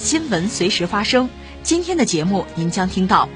[0.00, 1.28] 新闻随时发生。
[1.62, 3.28] 今天的节目您将听到：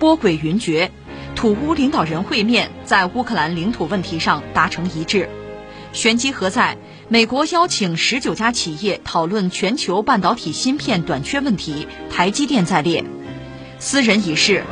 [0.00, 0.90] 波诡云谲，
[1.36, 5.28] 土乌领导人会面，在乌克兰领土问题上达成一致。
[5.92, 6.76] 玄机何在？
[7.08, 13.04] 美国邀请十九家企业讨论全球半导体芯片短缺问题，台积电在列。
[13.78, 14.64] 私人已逝，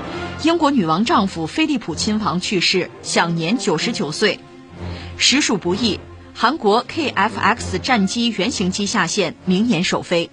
[0.43, 4.41] 英国女王丈夫菲利普亲王去世，享年九十九岁。
[5.17, 6.01] 实属不易，
[6.35, 10.29] 韩国 KF-X 战机原型机下线，明年首飞。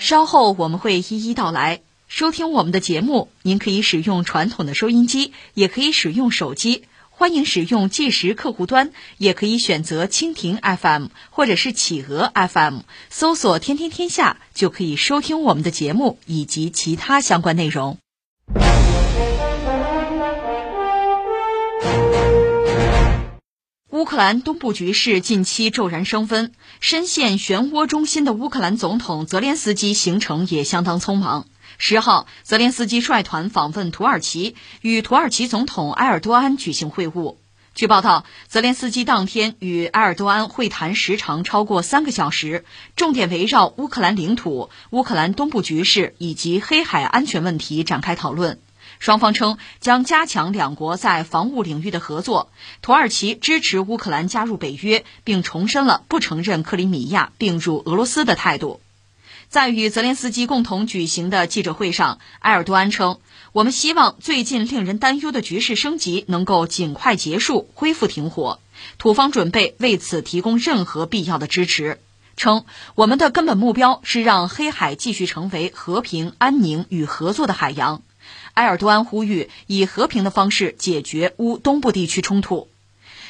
[0.00, 1.82] 稍后我们会一一道来。
[2.08, 6.84] 收听我们的节目，您可以使用传统的收音机，也可以使用手机。
[7.10, 12.78] 欢迎使用计时客户端，也可以选择蜻蜓 FM 或者是企鹅 FM，
[13.10, 17.98] 搜索“天天天下”就可以收听我们的节目以及其他相关内容。
[23.90, 31.48] 乌克兰东部局势近期骤然升温，深陷漩涡中心的乌克兰总统泽连斯基行程也相当匆忙。
[31.76, 37.34] 十号，泽连斯基率团访问土耳其，与土耳其总统埃尔多安举行会晤。
[37.74, 48.60] 据报道，泽连斯基当天与埃尔多安会谈时长超过三个小时，重点围绕乌克兰领土、乌克兰东部局势以及黑海安全问题展开讨论。
[49.00, 52.52] 双方称将加强两国在防务领域的合作。
[52.82, 58.80] 土耳其支持乌克兰加入北约，并重申了不承认克里米亚并入俄罗斯的态度。
[59.48, 63.18] 在与泽连斯基共同举行的记者会上，埃尔多安称
[63.50, 68.60] ：“我们希望最近令人担忧的局势升级能够尽快结束，恢复停火。
[68.98, 71.98] 土方准备为此提供任何必要的支持。”
[72.36, 78.02] 称：“我们的根本目标是让黑海继续成为和平、安宁与合作的海洋。”
[78.60, 82.68] 埃尔多安呼吁以和平的方式解决乌东部地区冲突。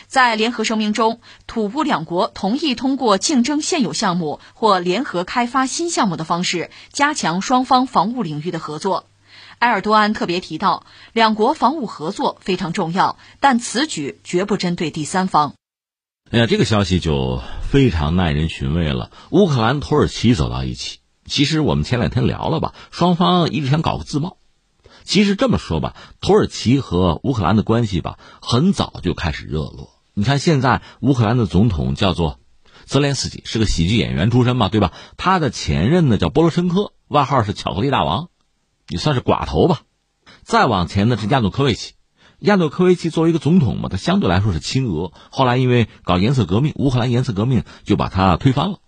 [0.08, 9.06] 在联合声明中，土乌两国同意通过竞争现有项目或联合开发新项目的方式，加强双方防务领域的合作。
[9.60, 15.54] 埃尔多安特别提到，两国防务合作非常重要，但此举绝不针对第三方。
[16.32, 17.40] 哎呀，这个消息就
[17.70, 19.12] 非常耐人寻味了。
[19.30, 24.38] 乌克兰、土耳其走到一起，其实我们前两天聊了吧，双方一直想搞个自贸。
[25.05, 29.91] 其实这么说吧，土耳其和乌克兰的关系吧，很早就开始热络。
[30.15, 32.38] 你看，现在乌克兰的总统叫做
[32.84, 34.93] 泽连斯基，是个喜剧演员出身嘛，对吧？
[35.16, 38.28] 他的前任呢叫波罗申科，外号是巧克力大王，
[38.88, 39.83] 也算是寡头吧。
[40.43, 41.94] 再往前呢是亚努科维奇，
[42.41, 45.12] 亚努科维奇作为一个总统嘛，他相对来说是亲俄。
[45.31, 48.78] 后来因为搞颜色革命，乌克兰颜色革命就把他推翻了，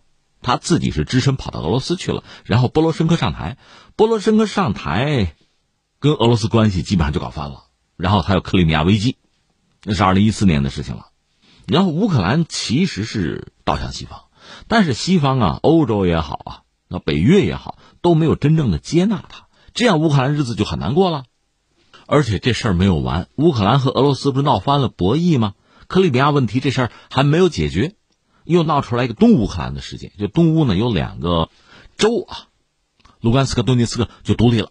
[0.43, 2.25] 他自己是只身跑到俄罗斯去了。
[2.45, 3.57] 然后波罗申科上台，
[3.97, 5.35] 波罗申科上台，
[6.03, 7.67] 跟俄罗斯关系基本上就搞翻了。
[7.97, 9.19] 然后还有克里米亚危机，
[9.85, 11.07] 那是二零一四年的事情了。
[11.69, 14.25] 然后乌克兰其实是倒向西方，
[14.67, 21.23] 但是西方啊，欧洲也好啊，那北约也好，都没有真正的接纳他，这样乌克兰日子就很难过了。
[22.09, 25.55] 而且这事儿没有完，乌克兰和俄罗斯不是闹翻了博弈吗？
[25.87, 27.95] 克里米亚问题这事儿还没有解决，
[28.45, 31.49] 又闹出来一个东乌克兰的事件，就东乌呢有两个
[31.97, 32.49] 州啊，
[33.21, 34.71] 卢甘斯克、顿涅茨克就独立了，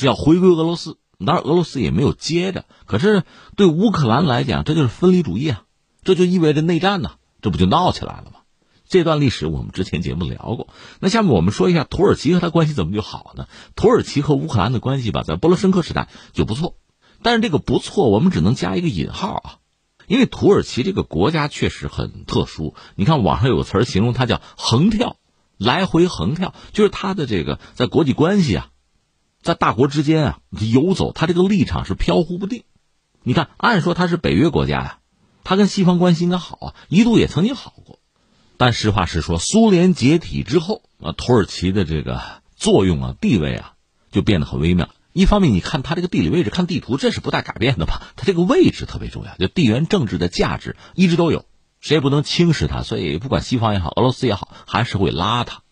[0.00, 0.98] 是要回归俄罗斯。
[1.24, 3.24] 当然俄罗斯也没有接着，可是
[3.56, 5.62] 对乌克兰来讲，这就是分离主义啊。
[6.04, 8.40] 这就意味着内战呢，这不就闹起来了吗？
[8.88, 10.68] 这段历史我们之前节目聊过。
[11.00, 13.48] 那下面我们说一下土耳其和他关系怎么就好呢？
[13.74, 16.76] 土耳其和乌克兰的关系吧，在波罗申科时代就不错，
[17.22, 19.48] 但是这个不错我们只能加一个引号啊，
[20.06, 22.74] 因为土耳其这个国家确实很特殊。
[22.94, 25.16] 你看网上有个词形容它叫“横跳”，
[25.58, 28.68] 来回横跳，就是它的这个在国际关系啊，
[29.46, 32.64] 在大国之间啊游走，他这个立场是飘忽不定。
[33.22, 34.98] 你看，按说他是北约国家呀。
[35.44, 38.00] 他跟西方关系应该好啊，一度也曾经好过，
[38.56, 42.20] 但实话实说，苏联解体之后啊，土耳其的这个
[42.56, 43.74] 作用啊、地位啊，
[44.10, 44.88] 就变得很微妙。
[45.12, 48.02] 一方面，你看它这个地理位置，看地图，这是不大改变的吧？
[48.16, 51.44] 它这个位置特别重要，就地缘政治的价值一直都有，
[51.78, 52.82] 谁也不能轻视它。
[52.82, 55.62] 所以，不管西方也好，俄罗斯也好，还是会拉它。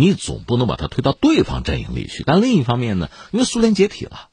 [0.00, 2.24] 你总不能把它推到对方阵营里去。
[2.24, 4.30] 但另一方面呢，因为苏联解体了，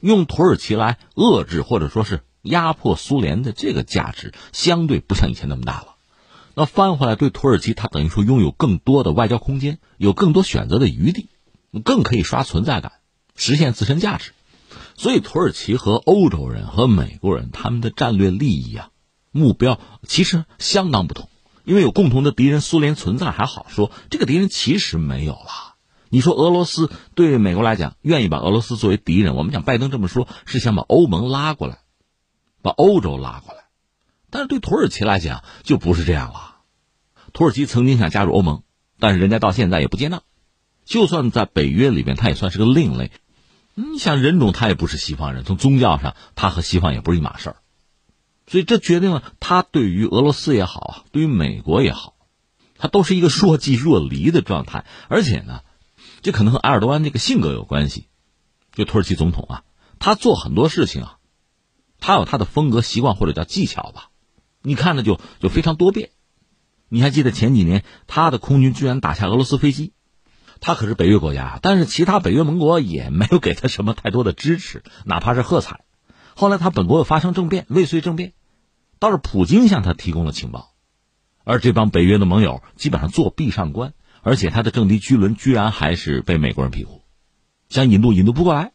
[0.00, 2.22] 用土耳其来遏制或者说是。
[2.42, 5.94] 压迫苏联的这个价值相对不像以前那么大了，
[6.56, 11.28] 那翻回来对土耳其，它等于说拥有更多的外交空间，有更多选择的余地。
[11.84, 12.94] 更可以刷存在感，
[13.36, 14.32] 实现自身价值。
[14.96, 18.90] 所以，土耳其和欧洲人和美国人他们的战略利益啊、
[19.30, 21.28] 目标其实相当不同。
[21.64, 25.76] 因为有共同的敌人苏联存在还好说，这个敌人其实没有了。
[26.08, 31.78] 你说俄罗斯对美国来讲愿意把俄罗斯作为敌人，我们讲拜登这么说，是想把欧盟拉过来，
[32.60, 33.64] 把欧洲拉过来。
[34.28, 36.56] 但是对土耳其来讲就不是这样了。
[37.32, 38.62] 土耳其曾经想加入欧盟，
[38.98, 40.22] 但是人家到现在也不接纳。
[40.84, 43.10] 就算在北约里面，他也算是个另类。
[43.74, 47.56] 你想人种，他也不是西方人，从宗教上，他和西方也不是一码事儿。
[48.52, 52.16] 所以这决定了他对于俄罗斯也好，对于美国也好，
[52.76, 54.84] 他都是一个若即若离的状态。
[55.08, 55.62] 而且呢，
[56.20, 58.08] 这可能和埃尔多安这个性格有关系。
[58.74, 59.64] 就土耳其总统啊，
[59.98, 61.16] 他做很多事情啊，
[61.98, 64.10] 他有他的风格、习惯或者叫技巧吧。
[64.60, 66.10] 你看着就就非常多变。
[66.90, 69.94] 你还记得前几年他的空军居然打下俄罗斯飞机？
[70.60, 75.86] 他可是北约国家，但是其他北约盟国也没有给他什么太多的支持，哪怕是喝彩。
[76.36, 78.34] 后来他本国又发生政变，未遂政变，
[79.02, 80.70] 倒是普京向他提供了情报，
[81.42, 87.02] 而这帮北约的盟友基本上作壁上观，而且他的政敌居伦居然还是被美国人庇护，
[87.68, 88.70] 想引渡引渡不过来，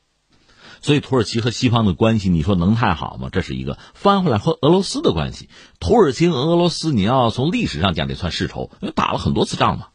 [0.81, 3.29] 所以土耳其和西方的关系，你说能太好吗？
[3.31, 5.47] 这是一个翻回来和俄罗斯的关系，
[5.79, 9.87] 土耳其和俄罗斯，你要从历史上讲得算世仇，因为打了很多次仗嘛，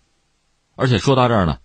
[0.77, 1.59] 而且说到这儿呢。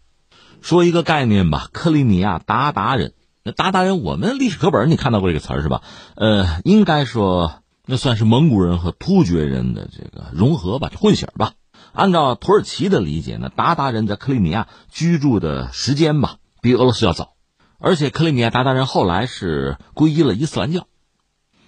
[0.59, 3.13] 说一个概念吧，克里米亚鞑靼人。
[3.43, 5.83] 那鞑靼人，我们历史课本你看到过这个词儿是吧？
[6.15, 11.53] 呃，应该说那算是蒙古人和突厥人的这个融合吧，混血吧。
[11.93, 17.33] 按照土耳其的理解呢，鞑靼人在克里米亚居住的时间吧，比俄罗斯要早。
[17.79, 20.85] 而且克里米亚鞑靼人后来是皈依了伊斯兰教。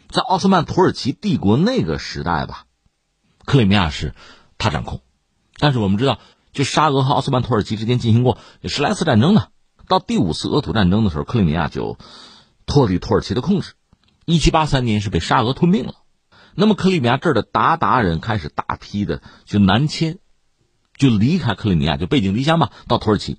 [0.10, 2.66] 在奥斯曼土耳其帝国那个时代吧，
[3.46, 4.14] 克里米亚是
[4.58, 5.02] 他掌控。
[5.58, 6.20] 但是我们知道。
[6.52, 9.50] 就沙俄和奥斯曼土耳其之间进行过十来次战争呢，
[9.88, 12.00] 到第五次俄土战争的时候，克里米亚就
[12.66, 13.74] 脱离土耳其的控制。
[14.26, 15.94] 一七八三年是被沙俄吞并了。
[16.56, 20.20] 那么克里米亚这儿的鞑靼人开始大批的就南迁，
[20.98, 23.38] 就离开克里米亚，就背井离乡嘛，到土耳其。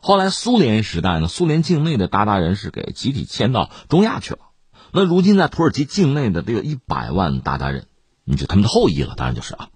[0.00, 4.40] 后来苏联时代呢，苏联境内的鞑靼人是给集体迁到中亚去了。
[4.92, 7.86] 那如今在土耳其境内的得有一百万鞑靼人，
[8.24, 9.68] 你就他们的后裔了，当然就是啊。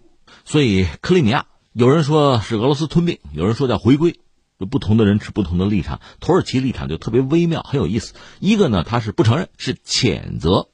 [0.44, 1.46] 所以克里米亚。
[1.78, 4.18] 有人说是俄罗斯吞并，有人说叫回归，
[4.58, 6.00] 就不同的人持不同的立场。
[6.20, 8.14] 土耳其立场就特别微妙，很有意思。
[8.40, 10.70] 一个呢，他是不承认，是谴责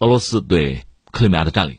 [0.00, 1.78] 俄罗斯对克里米亚的占领，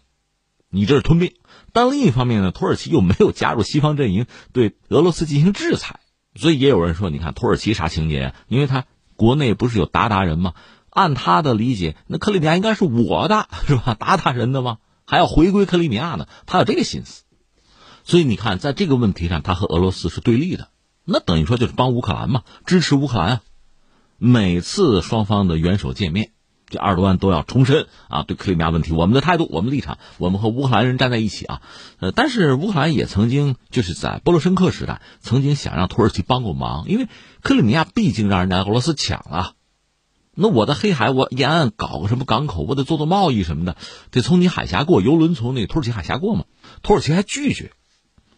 [0.69, 1.33] 你这是吞并；
[1.73, 5.99] 但另一方面呢，土耳其又没有加入西方阵营，对俄罗斯进行制裁。
[6.33, 8.35] 所以也有人说，你看土耳其啥情节啊？
[8.47, 8.85] 因为他
[9.15, 10.53] 国内不是有鞑靼人吗？
[10.89, 13.95] 按他的理解，那克里米亚应该是我的，是吧？
[13.99, 14.77] 鞑靼人的吗？
[15.05, 16.27] 还要回归克里米亚呢？
[16.45, 17.23] 他有这个心思。
[18.03, 20.69] 所以你看，在这个问题上，他和俄罗斯是对立的，
[21.03, 23.41] 那等于说就是帮乌克兰嘛，支持乌克兰啊。
[24.17, 26.31] 每次双方的元首见面，
[26.67, 31.61] 这二十多万都要重申啊，对克里米亚问题我们的态度、我们立场，我们和乌克兰人站在一起啊。
[31.99, 37.07] 呃，但是乌克兰也曾经就是在波罗申克时代，曾经想让土耳其帮过忙，因为
[37.41, 39.53] 克里米亚毕竟让人家俄罗斯抢了，
[40.33, 43.77] 那我的黑海我沿岸搞个什么港口，我得做做贸易什么的，
[44.11, 46.45] 得从你海峡过，游轮从那个土耳其海峡过嘛，
[46.81, 47.71] 土耳其还拒绝。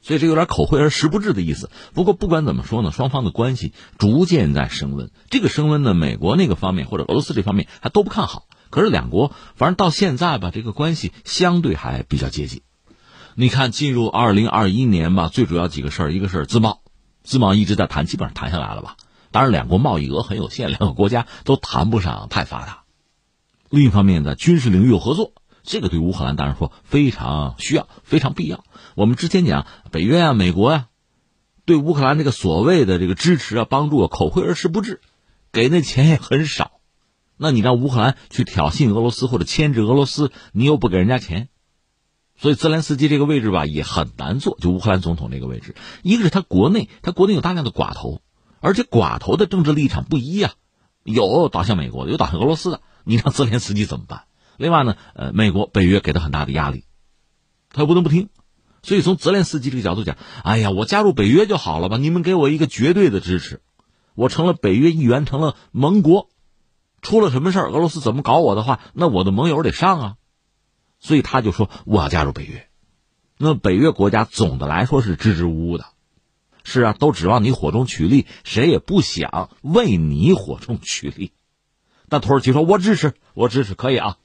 [0.08, 1.70] 所以这有点口惠而实不至的意思。
[1.94, 5.12] 不过不管怎么说呢，双方的关系逐渐在升温。
[5.30, 8.48] 这个升温呢，美国那个方面或者俄罗斯这方面还都不看好。
[8.70, 12.62] 可是两国反正到现在吧，这个关系相对还比较接近。
[13.36, 16.80] 你看，进入二零二一年吧，最主要几个事儿，一个是自贸，
[17.22, 18.96] 自贸一直在谈，基本上谈下来了吧。
[19.32, 22.84] 当然，两国贸易额很有限，两个国家都谈不上太发达。
[23.70, 25.34] 另一方面，呢军事领域有合作。
[25.68, 28.64] 这个对乌克兰当然说非常需要，非常必要。
[28.96, 30.88] 我们之前讲北约啊、美国呀，
[31.66, 35.02] 对乌克兰这个所谓的这个支持啊、帮助啊，口惠而实不至，
[35.52, 36.72] 给那钱也很少。
[37.36, 41.50] 那你让乌克兰去挑衅俄罗斯或者牵制俄罗斯，你又不给人家钱，
[42.38, 44.58] 所以泽连斯基这个位置吧也很难做。
[44.62, 48.22] 就乌克兰总统这个位置，一个是他国内，他国内有大量的寡头，
[48.62, 50.54] 而且寡头的政治立场不一呀，
[51.04, 54.24] 有倒向美国的，有倒向俄罗斯的，你让泽连斯基怎么办？
[54.58, 56.84] 另外呢，呃，美国、北约给他很大的压力，
[57.72, 58.30] 他又不能不听，
[58.82, 61.98] 所以从泽连斯基这个角度讲，哎呀，我加入北约就好了吧？
[61.98, 63.62] 你们给我一个绝对的支持，
[64.16, 66.30] 我成了北约一员，成了盟国，
[67.02, 70.16] 出了什么事儿，俄罗斯怎么搞我的话，那我的盟友得上啊，
[71.00, 72.68] 所以他就说我要加入北约。
[73.38, 75.86] 那北约国家总的来说是支支吾吾的，
[76.64, 81.32] 是啊，都指望你火中取栗，谁也不想为你火中取栗。
[82.10, 84.18] 但土耳其说，我支持，我支持，可以啊。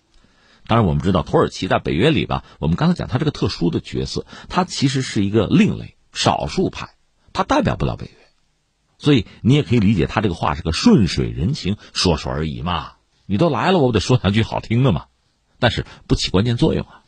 [0.67, 6.95] 当然，我们知道土耳其在北约里吧，我们刚才讲它这个特殊的角色，它其实是一个另类、少数派，
[7.33, 8.13] 它代表不了北约，
[8.99, 12.93] 所以你也可以理解他这个话是个顺水人情，说说而已嘛。
[13.27, 15.07] 你都来了，我不得说两句好听的嘛。
[15.59, 17.03] 但是不起关键作用啊。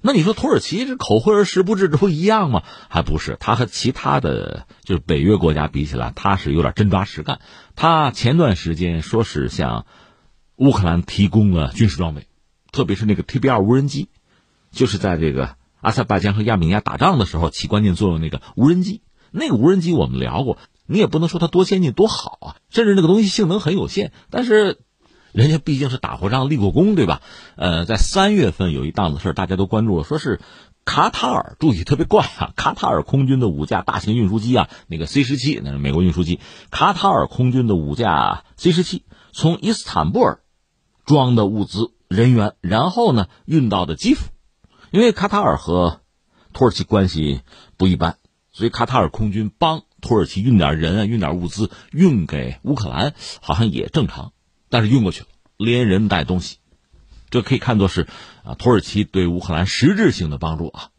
[0.00, 2.62] 那你说土耳其这口惠而实不至，这不一样吗？
[2.90, 7.40] 还不是，他和其他的就是北约国家比起来，他是有点真抓实干。
[7.74, 9.86] 他前段时间说是向
[10.56, 12.26] 乌克兰提供了军事装备，
[12.74, 14.08] 特别是那个 T B 二无人机，
[14.70, 19.00] 就是在这个阿塞拜疆和亚美尼亚打仗的时候起关键作用那个无人机。
[19.30, 24.80] 那个无人机我们聊过，你也不能说它多先进多好啊，甚至那个东西性能很有限，但是。
[25.32, 27.20] 人家毕竟是打过仗、立过功，对吧？
[27.56, 30.40] 呃，在三月份有一档子事大家都关注了，说是
[30.84, 32.52] 卡塔尔，注意特别怪啊！
[32.54, 36.38] 卡塔尔空军的五架大型运输机啊，那个 C 十七，那是美国运输机。
[36.70, 39.02] 卡塔尔空军的五架 C 十七
[39.32, 40.38] 从伊斯坦布尔
[41.04, 44.26] 装的物资、人员，然后呢运到的基辅。
[44.90, 46.00] 因为卡塔尔和
[46.52, 47.42] 土耳其关系
[47.76, 48.18] 不一般，
[48.52, 54.32] 所以卡塔尔空军帮土耳其运点人啊、运点物资运给乌克兰，好像也正常。
[54.68, 56.58] 但是运过去了，连人带东西，
[57.30, 58.06] 这可以看作是
[58.44, 60.90] 啊，土耳其对乌克兰实质性的帮助啊。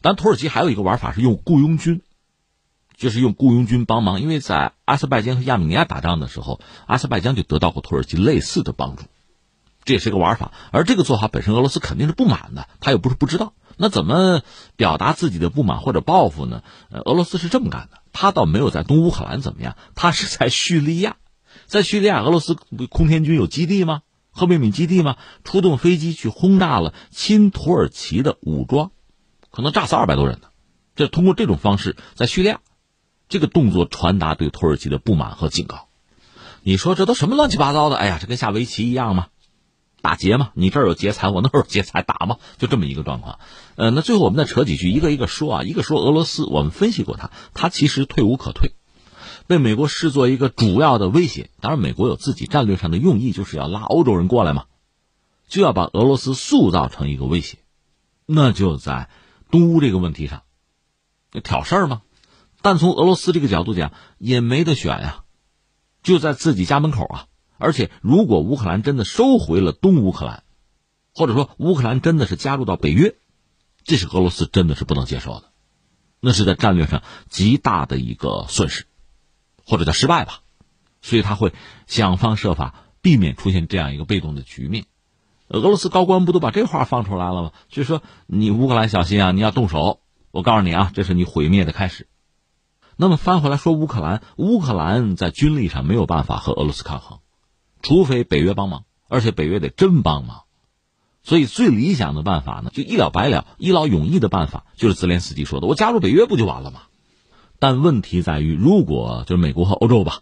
[0.00, 2.02] 但土耳其还有一个玩法是用雇佣军，
[2.96, 4.20] 就是用雇佣军帮忙。
[4.22, 9.04] 因为在阿塞拜疆和亚美尼亚打仗的时候，阿塞拜疆就得到过土耳其类似的帮助，
[9.86, 10.52] 这也是个玩法。
[10.72, 13.54] 而这个做法本身，俄罗斯肯定是不满的，他又不是不知道。
[13.78, 14.42] 那怎么
[14.76, 16.62] 表达自己的不满或者报复呢？
[16.90, 21.16] 呃，俄罗斯是这么干的，他倒没有在东乌克兰怎么样，他是在叙利亚。
[21.66, 22.54] 在叙利亚，俄罗斯
[22.88, 24.02] 空天军有基地吗？
[24.30, 25.16] 赫梅米基地吗？
[25.44, 28.90] 出动飞机去轰炸了亲土耳其的武装，
[29.50, 30.48] 可能炸死二百多人呢。
[30.94, 32.60] 这通过这种方式在叙利亚，
[33.28, 35.88] 这个动作传达对土耳其的不满和警告。
[36.62, 37.96] 你说这都什么乱七八糟的？
[37.96, 39.28] 哎呀，这跟下围棋一样吗？
[40.06, 40.52] 打劫吗？
[40.54, 42.36] 你这儿有劫财，我那儿有劫财，打吗？
[42.58, 43.40] 就这么一个状况。
[43.74, 45.62] 呃，那最后我们再扯几句，一个一个说啊。
[45.64, 48.76] 一个说俄罗斯，我们分析过他，他其实退无可退。
[49.48, 54.66] 被美国视作一个主要的威胁，当然美国有自己战略上的用意，就是要拉欧洲人过来嘛，
[55.48, 57.58] 就要把俄罗斯塑造成一个威胁，
[58.26, 59.10] 那就在
[59.50, 60.44] 东乌这个问题上
[61.42, 62.02] 挑事儿吗？
[62.62, 65.24] 但从俄罗斯这个角度讲，也没得选呀，
[66.04, 67.26] 就在自己家门口啊。
[67.58, 70.44] 而且，如果乌克兰真的收回了东乌克兰，
[71.14, 73.16] 或者说乌克兰真的是加入到北约，
[73.84, 75.52] 这是俄罗斯真的是不能接受的，
[76.20, 78.86] 那是在战略上极大的一个损失。
[79.68, 80.42] 或者叫失败吧，
[81.02, 81.52] 所以他会
[81.88, 84.84] 想方设法避免出现这样一个被动的局面。
[85.48, 87.52] 俄罗斯高官不都把这话放出来了吗？
[87.68, 89.98] 就是说，你乌克兰小心啊，你要动手，
[90.30, 92.06] 我告诉你啊，这是你毁灭的开始。
[92.96, 97.18] 那么翻回来说，乌克兰，乌克兰在军力上没有办法和俄罗斯抗衡，
[97.82, 100.42] 除非北约帮忙，而且北约得真帮忙。
[101.22, 106.82] 所以最理想的办法呢，就一了百了、一劳永逸的办法，就是泽连斯基说的：“我加入北约不就完了吗？”
[107.58, 110.20] 但问题在于，如果就是美国和欧洲吧，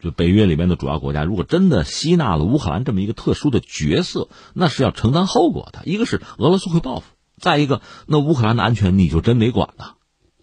[0.00, 5.82] 就北约里面的主要国家，如果真的吸纳了乌克兰这么一个特殊的角色，那是要承担后果的。
[5.84, 7.06] 一个是俄罗斯会报复，
[7.36, 9.96] 再一个，那乌克兰的安全你就真得管了，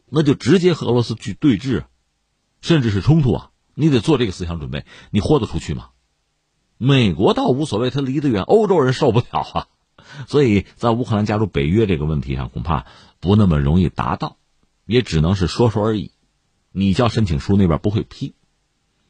[0.10, 1.86] 那就直接和俄罗斯去对峙，
[2.62, 3.52] 甚至是冲突啊！
[3.74, 5.90] 你得做这个思想准备，你豁得出去吗？
[6.78, 9.68] 美国倒无所谓，他离得远，欧洲人受不了啊！
[10.28, 12.86] 所以在乌克兰加入北约这个问题上，恐怕
[13.20, 14.38] 不那么容易达到。
[14.86, 16.12] 也只能是说说而已，
[16.72, 18.36] 你交申请书那边不会批，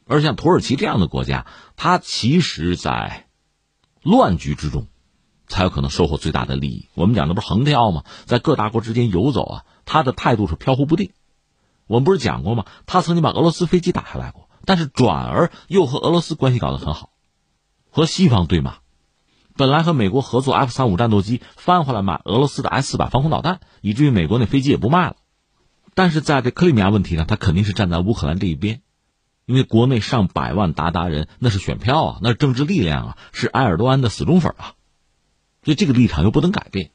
[0.06, 1.46] 而像土耳其这样的国家，
[1.76, 3.26] 它其实，在
[4.02, 4.88] 乱局之中，
[5.46, 6.88] 才有可能收获最大的利益。
[6.94, 8.02] 我们讲的不是横跳吗？
[8.24, 11.12] 在各大国之间游走啊，他的态度是飘忽不定。
[11.86, 12.64] 我们不是讲过吗？
[12.86, 17.10] 他曾经把俄罗斯飞机打下来过，但是转而又和俄罗斯关系搞得很好，
[17.98, 18.76] 和西方对骂。
[19.56, 25.16] 本来和美国合作 F 三五战斗机，翻回来买俄罗斯的 S 四百防空导弹，以至于美国那飞机也不卖了。
[25.94, 28.82] 但是在这克里米亚问题上，他肯定是站在乌克兰这一边，
[29.46, 34.74] 因为国内上百万鞑靼人那是选票啊，那是政治力量啊，是埃尔多安的死忠粉啊，
[35.64, 36.92] 所以这个立场又不能改变。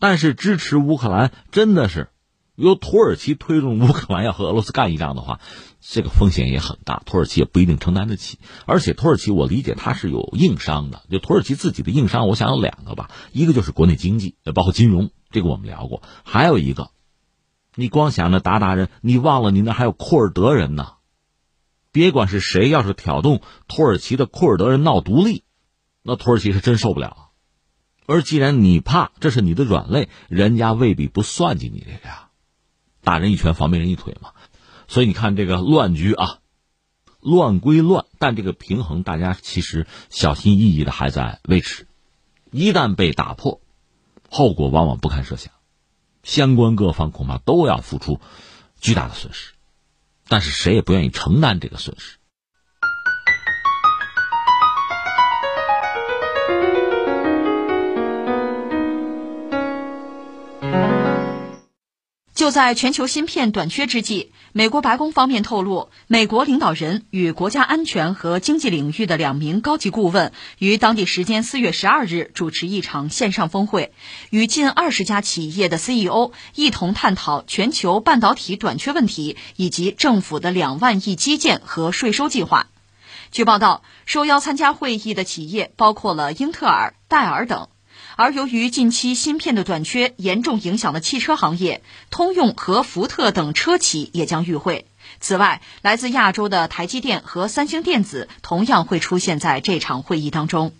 [0.00, 2.08] 但是支持乌克兰真的是
[2.56, 5.40] 由土耳其推动乌克兰要和俄罗斯干一仗的话，
[5.80, 8.38] 这个风险也很大，土耳其也不一定承担得起。
[8.64, 16.90] 而且土耳其我理解它是有硬伤的，就土耳其自己的硬伤，我想有两个吧，一个就是国内经济，包括金融，这个我们聊过，还有一个。
[17.74, 20.94] 你光想着鞑靼人，你忘了你那还有库尔德人呢。
[21.92, 25.44] 别管是谁，要是挑动土耳其的库尔德人闹独立，
[26.02, 27.28] 那土耳其是真受不了。
[28.06, 32.25] 而既然你怕，这是你的软肋，人家未必不算计你这个呀。
[33.06, 34.32] 打人一拳，防别人一腿嘛。
[34.88, 36.40] 所以你看这个乱局啊，
[37.20, 41.86] 乱归乱，但这个平衡，大家其实小心翼翼的还在维持。
[42.50, 43.60] 一旦被打破，
[44.28, 45.52] 后果往往不堪设想。
[46.24, 48.20] 相关各方恐怕都要付出
[48.80, 49.52] 巨大的损失，
[50.26, 52.18] 但是谁也不愿意承担这个损失。
[62.36, 73.90] 就在全球芯片短缺之际，美国白宫方面透露，美国领导人与国家安全和经济领域的两名高级顾问于当地时间四月十二日主持一场线上峰会，
[74.28, 82.66] 与近二十家企业的 CEO 一同探讨全球半导体短缺问题以及政府的两万亿基建和税收计划。
[83.32, 87.68] 据报道，受邀参加会议的企业包括了英特尔、戴尔等。
[88.16, 94.86] 而由于近期芯片的短缺严重影响了汽车行业，通用和福特等车企也将与会。
[95.20, 100.72] 此外，来自亚洲的台积电和三星电子同样会出现在这场会议当中。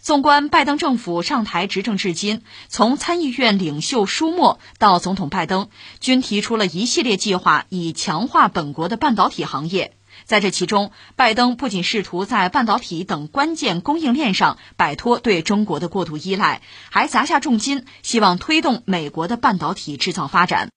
[0.00, 5.68] 纵观拜登政府上台执政至今，从参议院领袖舒默到总统拜登，
[6.00, 9.94] 均提出了一系列计划，以强化本国的半导体行业。
[10.24, 20.70] 在这其中，拜登不仅试图在半导体等关键供应链上摆脱对中国的过度依赖，还砸下重金，希望推动美国的半导体制造发展。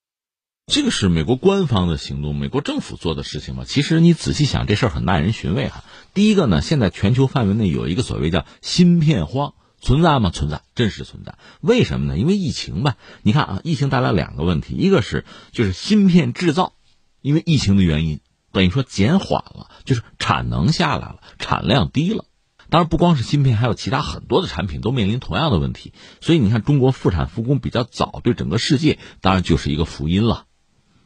[0.69, 3.63] 这个是美国官方的行动，美国政府做的事情吗？
[3.65, 5.85] 其实你仔细想，这事儿很耐人寻味哈。
[6.13, 10.29] 第一个呢，现在全球范围内有一个所谓叫芯片荒，存在吗？
[10.29, 11.35] 存在，真实存在。
[11.61, 12.19] 为什么呢？
[12.19, 12.97] 因为疫情吧。
[13.21, 15.23] 你看啊，疫情带来两个问题，一个是
[15.53, 16.73] 就是芯片制造，
[17.21, 18.19] 因为疫情的原因。
[18.57, 22.25] 等于说减缓了，就是产能下来了，产量低了。
[22.71, 25.93] 当然不光是芯片，还有其他很多的产品都面临同样的问题。
[26.21, 30.45] 所以你看，中国复产复工比较早，对整个世界当然就是一个福音了。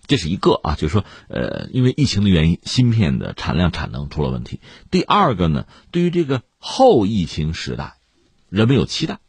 [0.07, 4.61] 这是一个啊，就是说，呃，因为疫情的原因，芯片的产量产能出了问题。
[4.89, 7.95] 第二个呢，对于这个后疫情时代，
[8.47, 9.19] 人们有期待，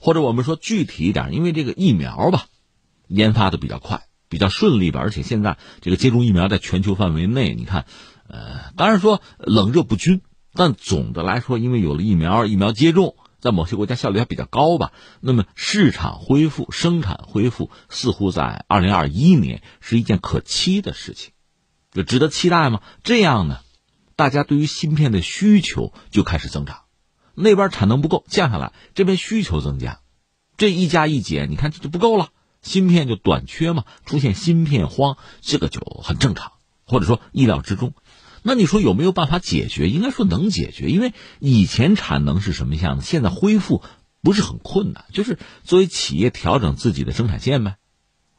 [0.00, 2.44] 或者我们说具体一点，因为这个疫苗吧，
[3.08, 4.02] 研发的比较快。
[4.34, 7.86] 比较顺利吧，而且现在这个接种疫苗在全球范围内，你看，
[8.26, 10.22] 呃，当然说冷热不均，
[10.54, 14.90] 但总的来说，因为有了疫苗，疫苗接种在某些国家效率还比较高吧。
[15.20, 21.30] 那么市场恢复、生产恢复，似乎在二零二一年是一件可期的事情，
[21.92, 22.80] 就值得期待吗？
[23.04, 23.60] 这样呢，
[24.16, 26.80] 大家对于芯片的需求就开始增长，
[27.36, 30.00] 那边产能不够降下来，这边需求增加，
[30.56, 32.30] 这一加一减，你看这就不够了。
[32.64, 36.52] 芯片就短缺嘛，出现芯片荒，这个就很正常，
[36.84, 37.94] 或者说意料之中。
[38.42, 39.88] 那你说有没有办法解决？
[39.88, 43.82] 应该说能解决，因为以前产能是什么样的，现在恢复
[44.22, 47.76] 不是很困难，就是作为企业调整自己的生产线呗。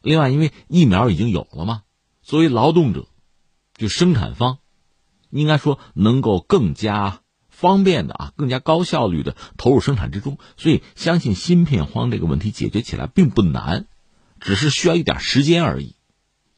[0.02, 1.82] 另外，因为疫苗已经有了嘛，
[2.22, 3.08] 作为劳动者，
[3.78, 4.60] 就生产方，
[5.32, 10.38] 应该说能够更加方便的啊，更加高效率的投入生产之中。
[10.56, 13.88] 所以，相信芯片荒这个问题解决起来并不难。
[14.46, 15.96] 只是需要一点时间而已，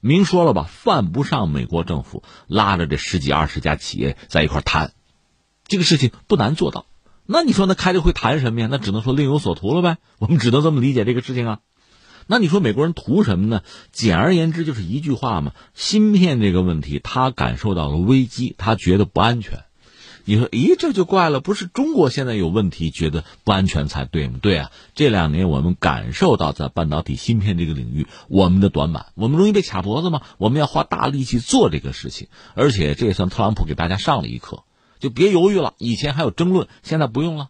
[0.01, 4.91] 明说了吧，犯不上美国政府拉着这十几二十家企业在一块谈，
[5.67, 6.85] 这个事情不难做到。
[7.25, 8.67] 那你说那开这会谈什么呀？
[8.69, 9.99] 那只能说另有所图了呗。
[10.19, 11.59] 我们只能这么理解这个事情啊。
[12.25, 13.61] 那你说美国人图什么呢？
[13.93, 19.63] 简而言之就是一句话嘛：芯片这个问题，他感受到了危机，他觉得不安全。
[20.29, 24.39] 你说，咦，这就怪了，不是中国现在有问题，觉得不安全才对吗？
[24.41, 30.21] 对啊，这两年我们感受到在半导体芯片这个领域，我们的短板，我们容易被卡脖子吗？
[30.37, 34.65] 我们要花大力气做这个事情，而且这也算特朗普给大家上了一课，
[34.99, 35.75] 就别犹豫了。
[35.77, 37.47] 以前还有争论，现在不用了，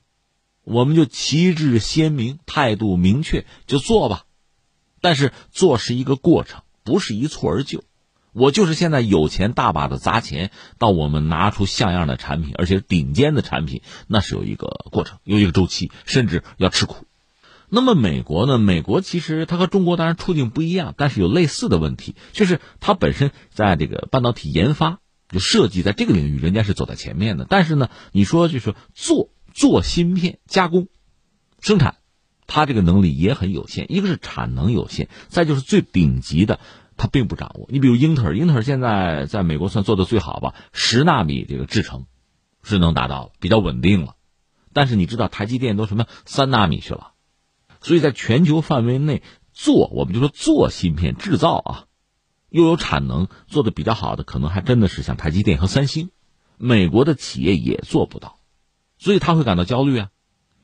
[0.64, 4.26] 我们就旗帜鲜明，态度明确，就做吧。
[5.02, 7.84] 但是做是一个过程，不是一蹴而就。
[8.38, 17.08] 我就是现在有钱大把的砸钱，到我们拿出像样的产品，而且顶尖的产品，那是有一个过程，有一个周期，甚至要吃苦。
[17.68, 18.60] 那么美国呢？
[18.60, 27.48] 美国其实它和中国当然处境不一样，但是有类似的问题，就是它本身在这个半导体研发、就设计在这个领域，人家是走在前面的。
[27.50, 30.88] 但是呢，你说就是做做芯片加工、
[31.60, 31.96] 生产，
[32.46, 33.92] 它这个能力也很有限。
[33.92, 36.60] 一个是产能有限，再就是最顶级的。
[36.98, 37.68] 他并不掌握。
[37.70, 42.08] 你比如英特尔，英特尔现在在美国算做的最好吧，十纳米这个制程
[42.64, 44.16] 是能达到比较稳定了。
[44.74, 47.14] 但是你知道台积电都什么三纳米去了，
[47.82, 51.86] 所以在全球范围内做，我们就说做芯片制造啊，
[52.50, 56.12] 又有产能做的比较好的，可能还真的是像台积电和三星，
[56.58, 58.40] 美国的企业也做不到，
[59.00, 60.10] 所以他会感到焦虑啊。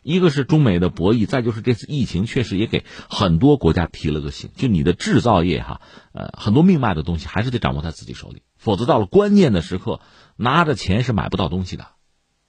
[0.03, 10.01] 一个是中美的博弈，再就是这次疫情确实也给很多国家提了个醒，就你的制造业哈，呃，很多命脉的东西还是得掌握在自己手里，否则到了关键的时刻，
[10.35, 11.87] 拿着钱是买不到东西的。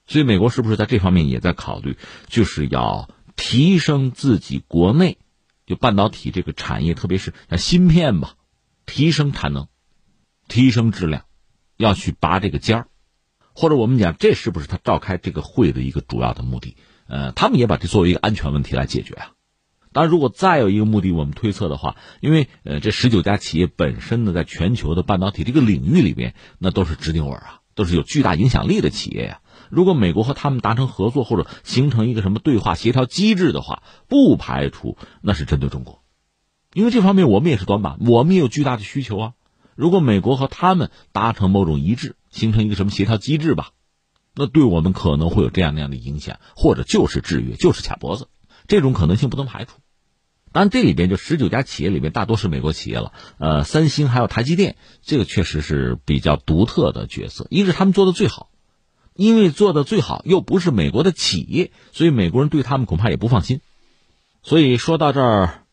[0.05, 5.17] 所以美国是不是在这方面也在考虑，就是要提升自己国内
[5.65, 8.35] 就半导体这个产业，特别是像芯片吧，
[8.85, 9.67] 提升产能，
[10.47, 11.23] 提升质量，
[11.77, 12.87] 要去拔这个尖儿，
[13.53, 16.75] 或者我们讲这是不是他召开这个会的一个主要的目的？
[17.07, 19.31] 呃，他们也把这作为一个安全问题来解决啊。
[19.93, 29.39] 当然，如果再有一个目的，我们推测的话，因为呃，这十九家企业本身呢，在全球的半导体这个领域里边，那都是直定稳啊，都是有巨大影响力的企业呀。
[29.69, 36.03] 如果美国和他们达成合作，或者形成一个什么对话协调机制的话，不排除那是针对中国，
[36.73, 39.33] 因为这方面我们也是短板，我们也有巨大的需求啊。
[39.75, 43.69] 如果美国和他们达成某种一致，形成一个什么协调机制吧，
[44.35, 48.27] 那对我们可能会有这样那样的影响，或者就是制约，就是卡脖子，
[48.67, 49.77] 这种可能性不能排除。
[50.51, 57.47] 当然，这里边就十九家企业里面大多是美国企业了，呃，三星还有台积电，这个确实是比较独特的角色。
[57.49, 58.49] 一是他们做的最好，
[59.15, 63.59] 因为做的最好又不是美国的企业，所以美国人对他们恐怕也不放心。
[64.43, 65.64] 所以说到这儿。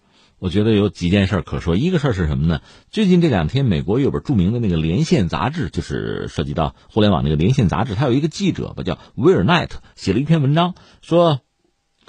[0.43, 1.77] 我觉得有几件事可说。
[1.77, 2.63] 一个事儿是什么呢？
[2.91, 11.43] 最近这两天，美国有本著名的那个《连线》杂志，就是涉及到互联网那个《连线》杂志，它有一个记者吧，叫威尔奈特，写了一篇文章，说，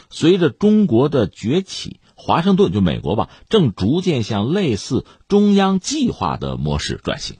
[0.09, 7.37] 随着中国的崛起，华盛顿就美国吧，正逐渐向类似中央计划的模式转型。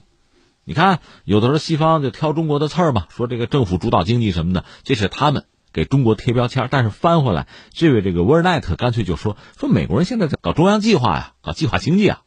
[0.62, 5.44] 你看，有的时候西方就挑中国的刺儿嘛，说这个政府主导经济什么的，这是他们。
[5.74, 12.22] 给中国贴标签，但是翻回来，这位这个沃尔奈特干脆就说说美国人现在在搞中央计划呀，搞计划经济啊，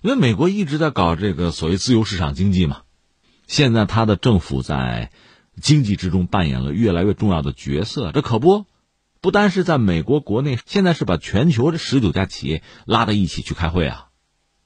[0.00, 2.78] 因为美国一直在搞这个所谓自由市场经济嘛，
[3.46, 5.12] 现在他的政府在
[5.60, 8.64] 经济之中扮演了越来越重要的角色，这可不，
[9.20, 14.06] 不单是在美国国内，现在是把全球这十九家企业拉到一起去开会啊。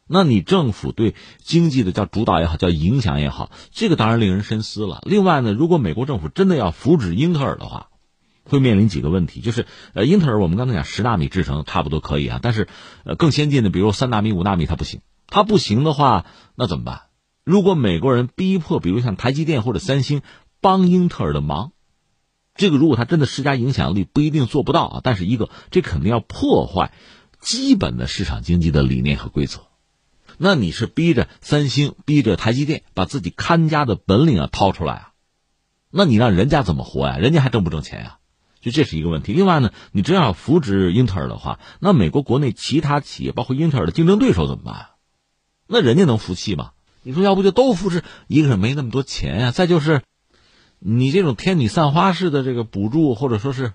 [0.08, 5.00] 那你政府对经济的叫主导也好，叫影响也好，这个当然令人深思了。
[5.02, 7.88] 另外呢，如果美国政府真的要扶植英特尔的话，
[8.48, 12.68] 会面临几个问题，就是呃，英特尔我们刚才讲十纳米制程差不多可以啊，但是
[13.04, 17.02] 呃更先进的，比如三纳米、五纳米它不行，它不行的话，那怎么办？
[17.44, 20.22] 如果美国人逼迫，比如像台积电或者三星
[20.60, 21.72] 帮英特尔的忙，
[22.54, 25.00] 这个如果他真的施加影响力，不一定做不到啊。
[25.02, 26.92] 但是一个，这肯定要破坏
[27.40, 29.60] 基本的市场经济的理念和规则。
[30.38, 35.12] 那你是逼着三星、逼着台积电把自己看家的本领啊掏出来啊？
[35.90, 37.16] 那你让人家怎么活呀？
[37.16, 38.18] 人家还挣不挣钱呀？
[38.66, 39.32] 就这是一个问题。
[39.32, 44.86] 另外呢，你真要扶植英特尔的话，那美国国内其他企业，包括英特尔的竞争对手怎么办？
[45.68, 46.72] 那人家能服气吗？
[47.04, 48.02] 你说要不就都扶持？
[48.26, 50.02] 一个是没那么多钱呀，再就是
[50.80, 53.72] 你这种天女散花式的这个补助，或者说是。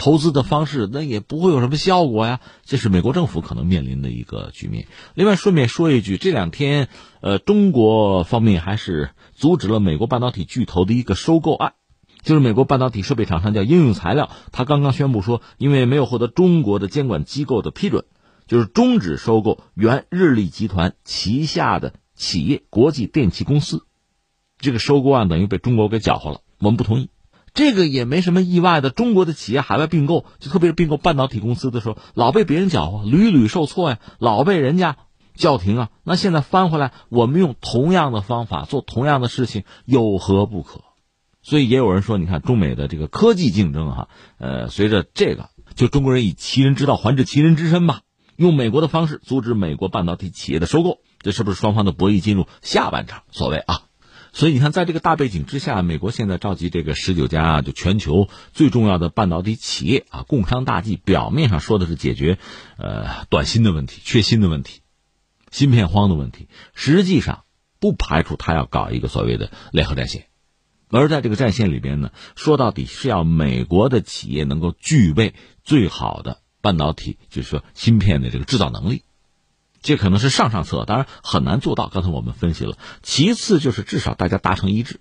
[0.00, 4.86] 投资的方式那也不会有什么效果呀，这是美国政府可能面临的一个局面。
[5.14, 6.88] 另外，顺便说一句，这两天，
[7.20, 11.72] 呃，中国方面还是阻止了美国半导体巨头的一个收购案，
[12.28, 18.04] 就是美国半导体设备厂商叫应用材料，他刚刚宣布说，因为没有获得中国的监管机构的批准，
[18.46, 23.86] 就是终止收购原日立集团旗下的企业国际电器公司，
[24.58, 27.08] 这个收购案等于被中国给搅和了，我们不同意。
[27.54, 34.98] 这个也没什么意外的，中国的企业海外并购，就特别是并购半导体公司的时候，老被别人搅和，屡屡受挫呀，老被人家
[35.34, 35.88] 叫停啊。
[36.04, 40.82] 那现在翻回来，我们用同样的方法做同样的事情，有何不可？
[41.42, 48.00] 所以也有人说，你看中美的这个科技竞争哈，呃，随着这个，就中国人以其人之道还治其人之身吧，
[48.36, 53.22] 用美国的方式阻止美国半导体企业的收购，这是不是双方的博弈进入下半场？
[53.30, 53.82] 所谓啊。
[54.30, 60.96] 所以你看，在这个大背景之下，美国现在召集这个十九家就全球最重要的半导体企业啊，共商大计。
[60.96, 62.38] 表面上说的是解决
[62.76, 64.82] 呃短芯的问题、缺芯的问题、
[65.50, 67.44] 芯片荒的问题，实际上
[67.80, 70.27] 不排除他要搞一个所谓的联合战线。
[70.90, 79.02] 而在这个战线里边呢，说到底是要美国的企业能够具备最好的半导体，就是说芯片的这个制造能力。
[79.80, 81.88] 这可能是上上策，当然很难做到。
[81.88, 85.00] 刚才我们分析了，其次就是至少大家达成一致，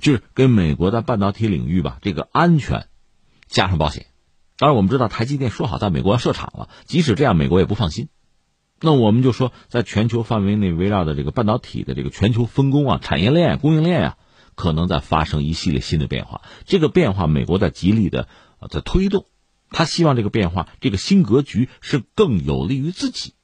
[0.00, 2.88] 就是跟美国在半导体领域吧，这个安全
[3.46, 4.06] 加上保险。
[4.58, 8.08] 当然我们知道台积电说好在美国要设厂了，即使这样，美国也不放心。
[8.80, 14.16] 那我们就说，在全球范围内围绕的这个半导体的这个全球分工啊、产业链、供应链啊，
[14.56, 16.42] 可能在发生一系列新的变化。
[16.64, 18.26] 这个变化，美国在极力的
[18.68, 19.26] 在推动，
[19.70, 23.34] 他希望这个变化、这个新格局是更有利于自己。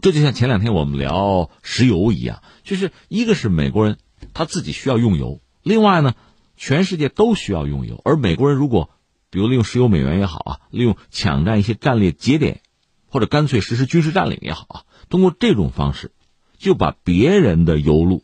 [0.00, 3.98] 这就像前两天我们聊石油一样，就是一个是美国人
[4.34, 6.14] 他自己需要用油，另外呢，
[6.56, 8.00] 全世界都需要用油。
[8.04, 8.90] 而美国人如果
[9.30, 12.60] 比如利用石油美元也好啊，利用抢占一些战略节点，
[13.08, 16.12] 或者干脆实施军事占领也好啊，通过这种方式
[16.58, 18.22] 就把别人的油路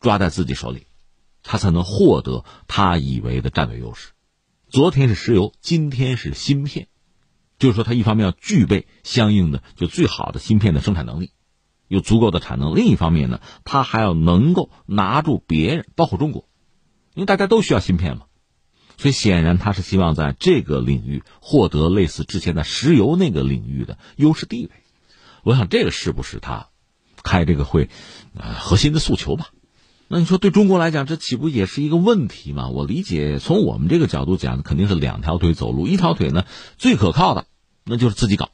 [0.00, 0.86] 抓在自己手里，
[1.42, 4.10] 他才能获得他以为的战略优势。
[4.68, 6.88] 昨天是石油，今天是芯片。
[7.58, 11.30] 就是说，他一方面要具备相应的就最好的芯片的生产能力，
[11.86, 16.48] 有足够的产能；另一方面呢，他还要能够拿住别人，包括中国，
[17.14, 18.24] 因为大家都需要芯片嘛。
[18.98, 24.72] 所以显然，他是希望在这个领域获得类似之前的石油那个领域的优势地位。
[25.44, 26.70] 我想，这个是不是他
[27.22, 27.90] 开这个会
[28.36, 29.50] 呃核心的诉求吧？
[30.14, 32.68] 那你说，对中国来讲，这岂不也是一个问题吗？
[32.68, 35.86] 我理解，从我们这个角度讲，肯定是两条腿走路。
[35.86, 36.44] 一条腿呢，
[36.76, 37.46] 最可靠的，
[37.82, 38.50] 那就是自己搞，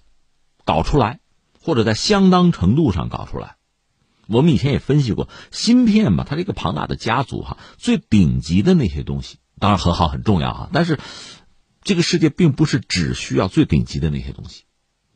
[0.64, 1.18] 搞出来，
[1.60, 3.56] 或者在相当程度上搞出来。
[4.28, 10.70] 我们以前也分析过，芯片嘛，它这个庞大的家族哈，最顶级的那些东西，当然很好很重要啊。
[10.72, 11.00] 但是，
[11.82, 14.62] 这个世界并不是只需要最顶级的那些东西，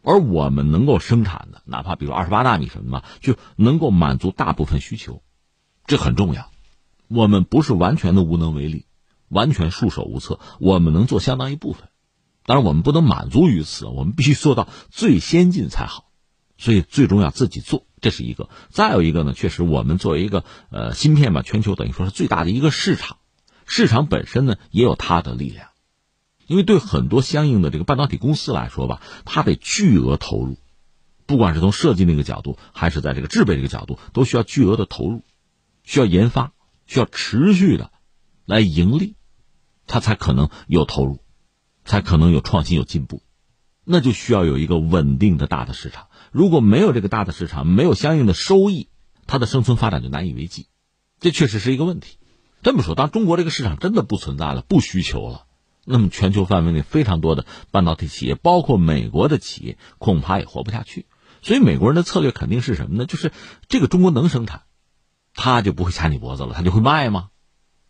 [0.02, 5.22] 而我们能够生产的，哪怕比如二十八纳米什么嘛，就能够满足大部分需求。
[5.86, 6.50] 这很重要，
[7.08, 8.86] 我们不是完全的无能为力，
[9.28, 10.38] 完全束手无策。
[10.58, 11.88] 我们能做相当一部分，
[12.46, 16.08] 当然我们不能满足于此，我们必须做到最先进才好。
[16.58, 18.48] 所以最终要自己做，这是一个。
[18.70, 23.16] 再有一个呢，确实我们作为一个呃芯片吧，全球等于说是最大的一个市场，
[23.66, 25.70] 市场本身呢也有它的力量，
[26.46, 30.56] 因为对很多相应的这个半导体公司来说吧，它得巨额投入，
[31.26, 35.24] 不管是从设计那个角度，还是在这个制备这个角度，都需要巨额的投入。
[35.82, 36.52] 需要研发，
[36.86, 37.90] 需要持续的
[38.44, 39.16] 来盈利，
[39.86, 41.24] 它才可能有投入，
[41.84, 43.22] 才可能有创新、有进步。
[43.84, 46.06] 那就需要有一个稳定的大的市场。
[46.30, 48.88] 如果没有这个大的市场，没有相应的收益，
[49.26, 50.68] 它的生存发展就难以为继。
[51.18, 52.18] 这确实是一个问题。
[52.62, 55.46] 这么说，当中国这个市场真的不存在了、不需求了，
[55.84, 61.06] 那么全球范围内非常多的半导体企业，包括美国的企业，恐怕也活不下去。
[61.42, 63.04] 所以，美国人的策略肯定是什么呢？
[63.04, 63.32] 就是
[63.66, 64.62] 这个中国能生产。
[65.34, 67.28] 他就不会掐你脖子了，他就会卖吗？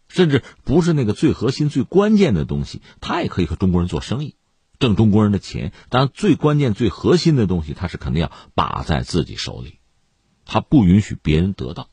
[0.09, 4.37] 甚至不是那个最核心、最关键的东西，他也可以和中国人做生意，
[4.78, 5.72] 挣中国人的钱。
[5.88, 9.78] 当然，最关键、最核心的东西，他是肯定要把在自己手里，
[10.44, 11.88] 他不允许别人得到。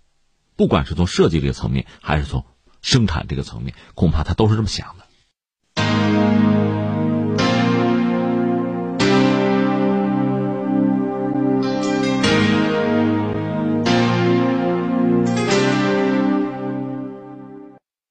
[0.58, 2.46] 不管是从设计这个层面，还是从
[2.82, 6.69] 生产这个层面，恐怕他都是这么想的。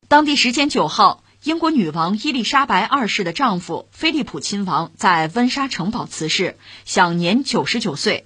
[0.08, 8.24] 当地时间九号，英国女王伊丽莎白二世的丈夫菲利普亲王在温莎城堡辞世，享年九十九岁。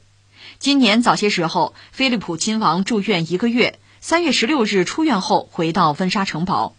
[0.61, 6.77] 今年早些时候，菲利普亲王住院一个月，三月十六日出院后回到温莎城堡。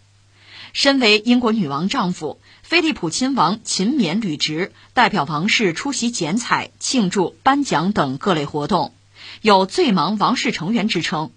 [0.72, 8.94] 身为英国女王丈夫，菲利普亲王勤勉履职，代表王室出席剪彩、庆祝、颁奖等各类活动，
[9.42, 11.30] 有“最忙王室成员”之称。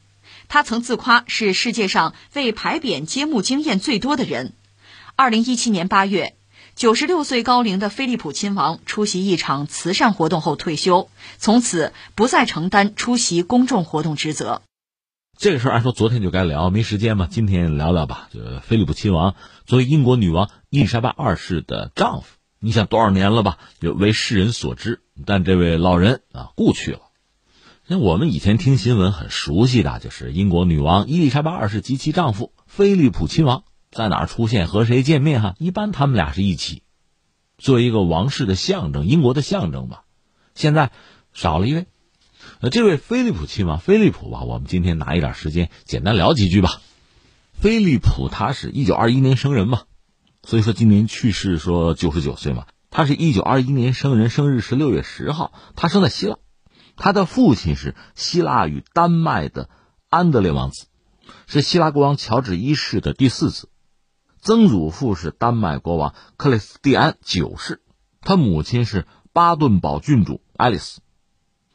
[0.47, 4.53] 他曾自夸是世界上为牌匾揭幕经验最多的人。
[5.15, 6.35] 二零一七年八月，
[6.75, 14.61] 九十六岁高龄的菲利普亲王出席一场慈善活动后退休，从此不再承担出席公众活动职责。
[15.39, 18.29] 这个事儿按说昨天就该聊，没时间嘛，今天聊聊吧。
[18.31, 22.27] 就菲利普亲王作为英国女王伊丽莎白二世的丈夫，
[22.59, 23.57] 你想多少年了吧？
[23.79, 27.01] 就为世人所知，但这位老人啊故去了。
[27.89, 35.55] 那我们以前听新闻很熟悉的，就是英国女王伊丽莎白二世及其丈夫菲利普亲王在哪儿出现和谁见面哈？
[35.57, 36.83] 一般他们俩是一起，
[37.57, 40.03] 作为一个王室的象征，英国的象征吧。
[40.53, 40.91] 现在
[41.31, 41.85] 少了一位，
[42.59, 46.81] 那这位菲利普亲王菲利普吧，我们今天拿一点时间简单聊几句吧。
[47.53, 49.83] 菲利普他是一九二一年生人嘛，
[50.43, 52.65] 所以说今年去世说九十九岁嘛。
[52.89, 56.37] 他是一九二一年生人，生日是六月十号，他生在希腊。
[56.97, 59.69] 他的父亲是希腊与丹麦的
[60.09, 60.87] 安德烈王子，
[61.45, 63.67] 是希腊国王乔治一世的第四子；
[64.41, 67.81] 曾祖父是丹麦国王克里斯蒂安九世，
[68.21, 70.99] 他母亲是巴顿堡郡主爱丽丝，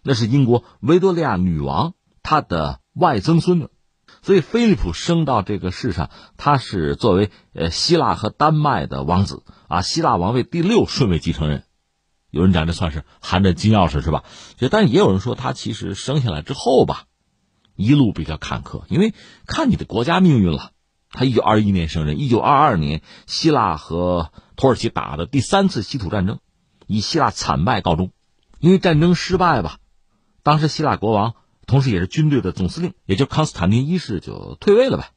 [0.02, 3.68] 那是英国维多利亚女王她的外曾孙女。
[4.20, 11.64] 所以，菲利普生到这个世上，他是作为呃希腊和丹麦的王子啊，希腊王位第六顺位继承人。
[12.32, 14.24] 有人讲这算是含着金钥匙是吧？
[14.56, 17.04] 就但也有人说他其实生下来之后吧，
[17.76, 19.12] 一路比较坎坷，因为
[19.46, 20.72] 看你的国家命运了。
[21.10, 26.38] 他一九二一年生人，一九二二年希腊和土耳其打的第三次稀土战争，
[26.86, 28.12] 以希腊惨败告终。
[28.60, 29.76] 因为战争失败吧，
[30.42, 31.34] 当时希腊国王
[31.66, 35.10] 同时也是军队的总司令，也就康斯坦丁一世就退位了呗，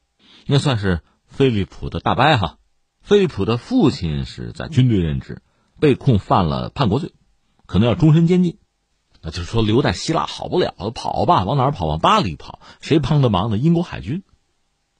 [0.44, 2.58] 应该算是菲利普的大伯哈。
[3.00, 5.40] 菲利普的父亲是在军队任职。
[5.80, 7.12] 被控犯了叛国罪，
[7.66, 8.58] 可能要终身监禁。
[9.22, 11.86] 那就是说，留在希腊好不了，跑吧，往哪儿跑？
[11.86, 12.60] 往巴黎跑。
[12.80, 13.58] 谁帮的忙呢？
[13.58, 14.22] 英国海军。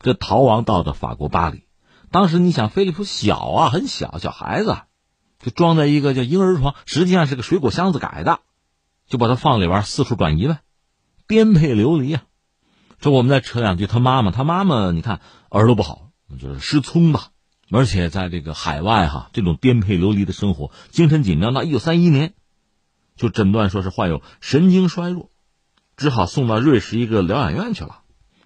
[0.00, 1.64] 这逃亡到的法国巴黎。
[2.10, 4.78] 当时你想，菲利普小啊，很小，小孩子，
[5.38, 8.40] 就装在一个叫婴儿床，实际上是个水果箱子改的，
[9.06, 10.58] 就把他放里边四处转移呗。
[11.28, 12.24] 颠沛流离啊。
[12.98, 16.10] 这我们再扯两句，他妈妈，他妈妈，你看耳朵不好，
[16.40, 17.28] 就是失聪吧，
[17.70, 21.52] 而且在这个海外哈，这种颠沛流离的生活，精神紧张。
[21.52, 22.34] 到一九三一年，
[23.16, 25.30] 就诊断说是患有神经衰弱，
[25.96, 28.02] 只好送到瑞士一个疗养院去了，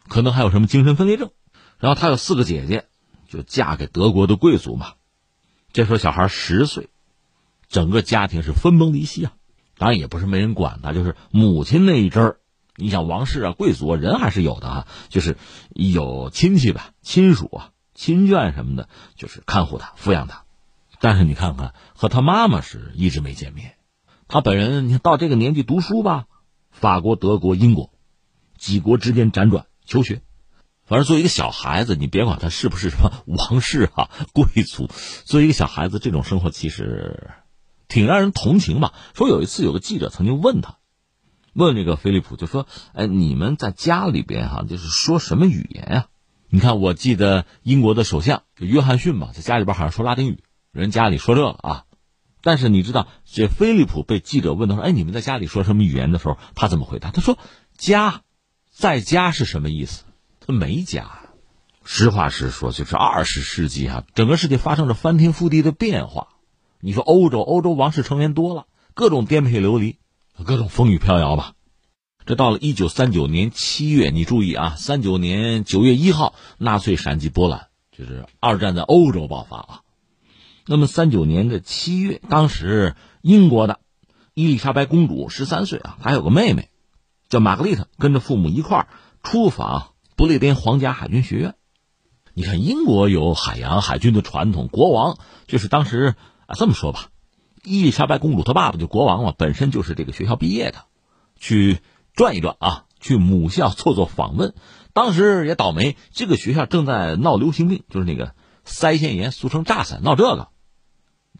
[0.08, 1.30] 可能还有什么精神分裂症。
[1.78, 2.86] 然后他有四个姐姐，
[3.28, 4.94] 就嫁给德国的贵族嘛。
[5.72, 6.88] 这时候小孩十岁，
[7.68, 9.32] 整个家庭是分崩离析啊。
[9.78, 12.36] 当然也不是没人管他，就是母亲那一阵儿。
[12.76, 15.36] 你想王室啊，贵族啊，人还是有的啊，就是
[15.74, 17.70] 有亲戚吧，亲属啊，
[18.00, 20.44] 亲眷什么的，就是看护他，抚养他。
[21.00, 23.74] 但是你看看，和他妈妈是一直没见面。
[24.26, 26.24] 他本人，你到这个年纪读书吧，
[26.70, 27.92] 法国、德国、英国，
[28.56, 30.22] 几国之间辗转求学。
[30.86, 34.88] 反正作为一个小孩子，你别管他是不是什么王室啊、贵族，
[35.26, 37.32] 作为一个小孩子，这种生活其实
[37.86, 38.94] 挺让人同情吧。
[39.14, 40.78] 说有一次有个记者曾经问他。
[41.52, 46.06] 问这个菲利普就说：“哎，你们在家里边哈，就是说什么语言呀？
[46.52, 51.84] 你看，我记得英国的首相就约翰逊嘛，在家里边好像说拉丁语，人家里说这个啊。
[52.42, 57.12] 但是你知道，这菲利普被记者问到说：‘哎，你们在家里说什么语言的时候，他怎么回答？
[57.12, 57.38] 他说
[57.78, 58.22] ：‘家，
[58.70, 60.02] 在家是什么意思？
[60.40, 61.08] 他没家。’
[61.84, 66.28] 实话实说，就是二十世纪啊，整个世界发生着翻天覆地的变化。
[66.80, 69.98] 你说欧洲，欧洲王室成员多了，各种颠沛流离。”
[70.44, 71.52] 各种风雨飘摇吧，
[72.30, 79.80] 这到了一九三九年七月，你注意啊，三九年九月一号，纳粹闪击波兰，就是二战在欧洲爆发啊。
[80.64, 83.80] 那么三九年的七月，当时英国的
[84.32, 86.68] 伊丽莎白公主十三岁啊，还有个妹妹
[87.28, 88.88] 叫玛格丽特，跟着父母一块儿
[89.24, 91.56] 出访不列颠皇家海军学院。
[92.32, 96.14] 你看，英国有海洋海军的传统，国王就是当时
[96.46, 97.08] 啊，这么说吧。
[97.64, 100.84] 伊丽莎白公主她爸爸就国王嘛，本身就是这个学校毕业的，
[101.40, 101.80] 去
[102.20, 104.52] 转一转啊，去母校做做访问。
[104.92, 108.34] 当时也倒霉，这个学校正在闹流行病，就是那个
[108.66, 110.48] 腮腺炎，俗称炸伞，闹这个。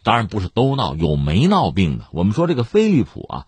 [0.01, 2.05] 当然不是都闹，有没闹病的。
[2.11, 3.45] 我们说这个菲利普啊，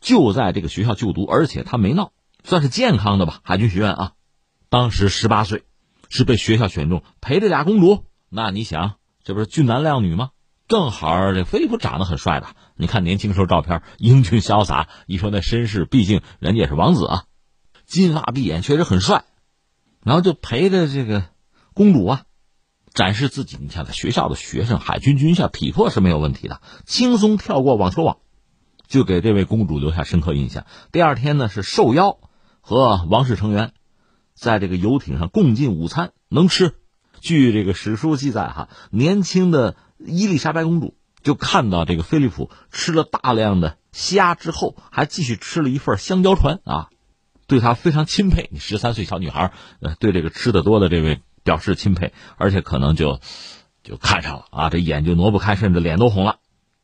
[0.00, 2.12] 就在这个学校就读，而且他没闹，
[2.44, 3.40] 算是健康的吧。
[3.42, 4.12] 海军学院啊，
[4.68, 5.64] 当时十八岁，
[6.10, 8.04] 是被学校选中陪着俩公主。
[8.28, 8.92] 那你想，
[9.24, 10.30] 这不是俊男靓女吗？
[10.68, 12.46] 正好这菲利普长得很帅的，
[12.82, 14.88] 你看年轻时候照片，英俊潇洒。
[15.06, 17.24] 一说那身世，毕竟人家也是王子啊，
[17.86, 19.24] 金发碧眼，确实很帅。
[20.02, 21.22] 然后就陪着这个
[21.74, 22.22] 公主啊，
[22.92, 23.56] 展示自己。
[23.60, 28.18] 你看，在学校的学生，海军军校，体魄是没有问题的，轻松跳过网球网，
[28.88, 30.66] 就给这位公主留下深刻印象。
[30.90, 32.18] 第二天呢，是受邀
[32.60, 33.74] 和王室成员
[34.34, 36.74] 在这个游艇上共进午餐，能吃。
[37.20, 39.76] 据这个史书记载，哈，年轻的。
[40.04, 46.88] 伊丽莎白公主就看到这个菲利普吃了大量的虾之后，还继续吃了一份香蕉船啊，
[47.46, 48.48] 对他非常钦佩。
[48.52, 53.20] 你十三岁小女孩，呃，对这个吃的多的这位表示钦佩，而且可能就
[53.82, 56.36] 就看上了啊，这眼就挪不开，甚至脸都红了。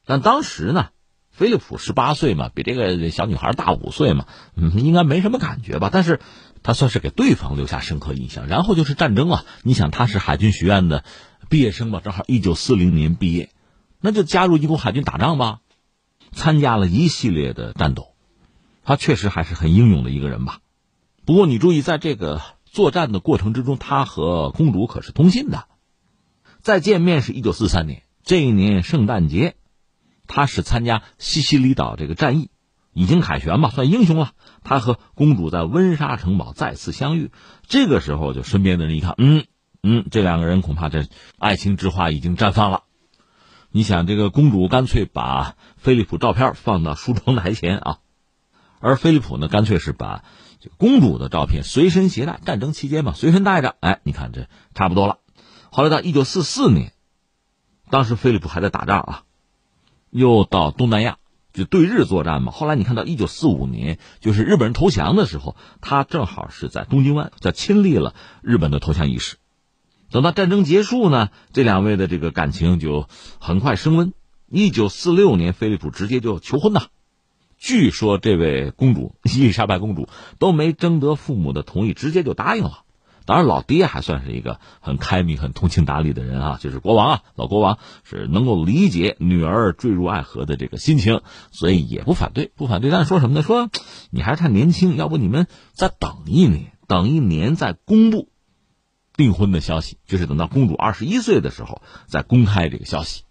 [0.06, 0.88] 但当时呢，
[1.30, 5.90] 菲利普十八岁嘛，比这个小女孩大五岁嘛，嗯，应该没什么感觉吧？
[5.92, 6.20] 但是
[6.62, 8.46] 他算是给对方留下深刻印象。
[8.46, 11.04] 然后就是战争啊，你想他是海军学院的。
[11.48, 13.48] 毕业生吧，正好一九四零年毕业，
[14.00, 15.60] 那就加入英国海军打仗吧，
[16.32, 18.14] 参加了一系列的战斗，
[18.84, 20.60] 他确实还是很英勇的一个人吧。
[21.24, 25.66] 不过你注意，在这个作战的过程之中，他和公主可是通信的。
[26.60, 29.56] 再见面是一九四三年，这一年圣诞节，
[30.26, 32.50] 他是参加西西里岛这个战役，
[32.92, 34.32] 已经凯旋吧，算英雄了。
[34.64, 37.30] 他和公主在温莎城堡再次相遇，
[37.66, 39.44] 这个时候就身边的人一看，嗯。
[39.80, 41.06] 嗯，这两个人恐怕这
[41.38, 42.82] 爱情之花已经绽放了。
[43.70, 47.98] 你想，这个公主干脆把菲利普照片放到梳妆台前啊，
[48.80, 50.24] 而菲利普呢，干脆是把
[50.78, 53.76] 公主的照片随身携带，战争期间嘛，随身带着。
[53.80, 55.18] 哎，你看这差不多了。
[55.70, 56.92] 后来到一九四四年，
[57.90, 59.22] 当时菲利普还在打仗啊，
[60.10, 61.18] 又到东南亚
[61.52, 62.52] 就对日作战嘛。
[62.52, 69.36] 后来你看到一九四五年，就是日本人投降的时候，他正好是在东京湾，叫亲历了日本的投降仪式。
[70.10, 74.12] 等到战争结束呢，这两位的这个感情就很快升温。
[74.50, 76.86] 一九四六年，菲利普直接就求婚呐。
[77.58, 82.84] 据说这位公主伊丽莎白公主都没征得父母的同意，直接就答应了。
[83.26, 92.90] 当然，老爹还算是一个很开明、很通情达理的人啊，就是国王啊，老国王是能够理解女儿坠入爱河的这个心情，所以也不反对，不反对。
[92.90, 93.42] 但是说什么呢？
[93.42, 93.68] 说
[94.08, 98.30] 你还是太年轻，要不你们再等一年，等一年再公布。
[99.18, 103.24] 订婚的消息，就是等到公主二十一岁的时候再公开这个消息，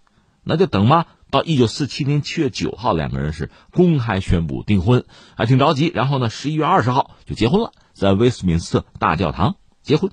[0.43, 1.05] 那就等嘛。
[1.29, 5.91] 到一九四七年七月九号，两个人是公开宣布订婚，还挺着急。
[5.93, 10.11] 然后呢，十一月二十号就结婚了，在威斯敏斯特大教堂结婚。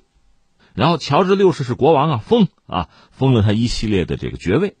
[0.73, 4.75] 然后乔治六世是国王啊，封啊封了他一系列的这个爵位。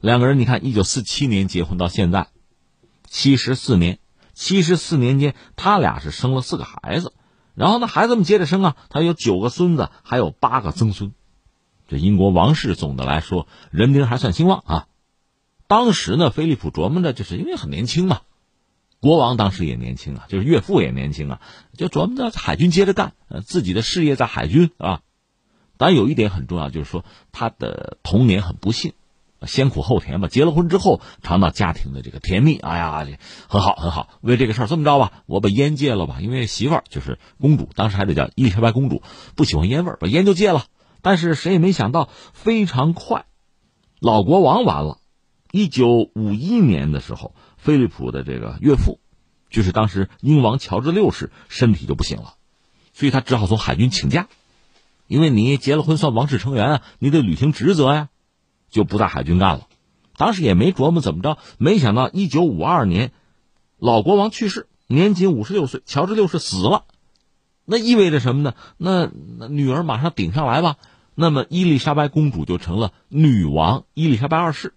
[0.00, 2.28] 两个人，你看，一九四七年结婚到现在，
[3.08, 3.98] 七十四年，
[4.34, 7.12] 七十四年间，他俩是生了四个孩子，
[7.54, 11.12] 然后呢，孩子们接着生啊，他有九个孙子，还有八个曾孙。
[11.88, 14.86] 这英国王室总的来说人丁还算兴旺啊。
[15.66, 18.20] 当时呢，菲利普琢磨着，就是因为很年轻嘛，
[19.00, 21.40] 国王当时也年轻啊，就是岳父也年轻啊，
[21.76, 25.02] 就琢磨着海军接着干，呃，自己的事业在海军啊。
[25.76, 28.92] 但有一点很重要，就是说他的童年很不幸。
[29.46, 33.06] 先苦后甜吧，结了婚之后尝到家庭的这个甜蜜，哎呀，
[33.48, 34.08] 很好很好。
[34.20, 39.02] 为这个事儿这么着吧，我把烟戒了吧，因为媳妇儿就是公主，当时还得叫伊丽莎白公主，
[39.34, 40.64] 不喜欢烟味，把烟就戒了。
[41.02, 43.24] 但是谁也没想到，非常快，
[44.00, 44.98] 老国王完了。
[45.50, 49.00] 一九五一年的时候，菲利普的这个岳父，
[49.48, 52.34] 就是当时英王乔治六世，身体就不行了，
[52.92, 54.28] 所以他只好从海军请假，
[55.06, 58.10] 因为你结了婚算王室成员啊，你得履行职责呀。
[58.70, 59.66] 就不在海军干了，
[60.16, 63.12] 当时也没琢磨怎么着，没想到一九五二年，
[63.78, 66.84] 老国王去世，年仅五十六岁，乔治六世死了，
[67.64, 68.54] 那意味着什么呢？
[68.76, 70.76] 那那女儿马上顶上来吧，
[71.14, 74.74] 那么伊丽莎白公主就成了女王伊丽莎白二世，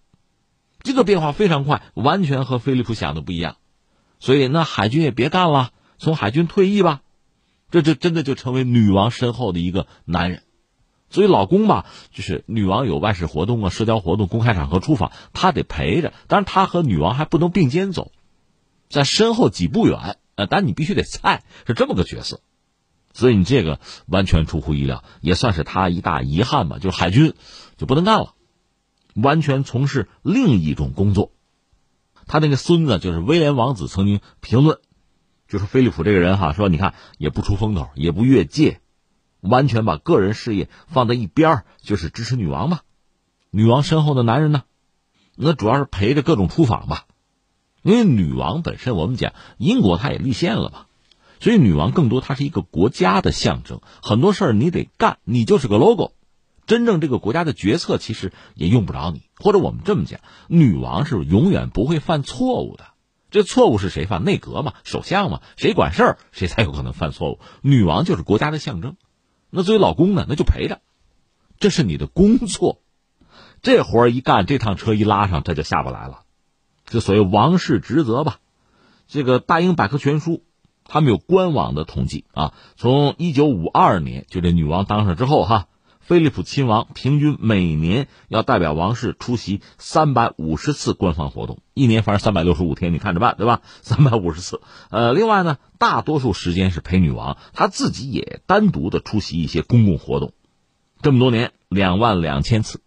[0.81, 3.57] 这个变化非常快，完全和菲利普想的不一样，
[4.19, 7.01] 所以那海军也别干了，从海军退役吧，
[7.69, 10.43] 这就真的就成为女王身后的一个男人。
[11.13, 16.11] 所以老公吧，就是女王有外事活动啊、社交活动、公开场合出访，他得陪着。
[16.27, 18.11] 当然，他和女王还不能并肩走，
[18.89, 20.17] 在身后几步远。
[20.35, 22.41] 呃，但你必须得猜，是这么个角色。
[23.13, 26.79] 所以你这个完全出乎意料，也算是他一大遗憾吧。
[26.79, 27.35] 就是海军
[27.77, 28.33] 就不能干了，
[29.13, 31.31] 完全从事另一种工作。
[32.25, 34.79] 他那个孙子就是威廉王子，曾经评论，
[35.47, 38.79] 就是菲利普这个人哈，说你看也不出风头，也不越界。
[39.43, 42.79] 完全把个人事业放在一边儿就是支持女王嘛。
[43.51, 44.63] 女王身后的男人呢，
[45.35, 47.05] 那主要是陪着各种出访吧。
[47.83, 50.85] 因为女王本身，我们讲英国她也立宪了嘛，
[51.41, 53.81] 所以女王更多它是一个国家的象征。
[54.01, 56.13] 很多事儿你得干，你就是个 logo。
[56.65, 59.23] 真正这个国家的决策其实也用不着你。
[59.35, 62.85] 或者我们这么讲，女王是永远不会犯错误的。
[63.29, 64.23] 这错误是谁犯？
[64.23, 67.39] 内阁嘛，首相嘛，谁管事儿谁才有可能犯错误。
[67.61, 68.95] 女王就是国家的象征。
[69.55, 70.81] 那作为老公呢，那就陪着，
[71.59, 72.81] 这是你的工作，
[73.61, 76.23] 这活一干，这趟车一拉上，他就下不来了。
[76.85, 78.39] 这所谓王室职责吧。
[79.07, 80.31] 这个《大英百科全书》，
[80.85, 85.67] 他们有官网的统计啊，从一九五二年就这女王当上之后哈，
[86.03, 93.61] 菲利普亲王平均每年要代表王室出席三百五十次官方活动，一年反正三百六十五天，你看着办，对吧？
[93.81, 94.61] 三百五十次。
[94.89, 95.57] 呃，另外呢。
[95.79, 100.31] 大多数时间是陪女王，他自己也单独的出席一些公共活动。
[101.01, 102.79] 这么多年，两万两千次，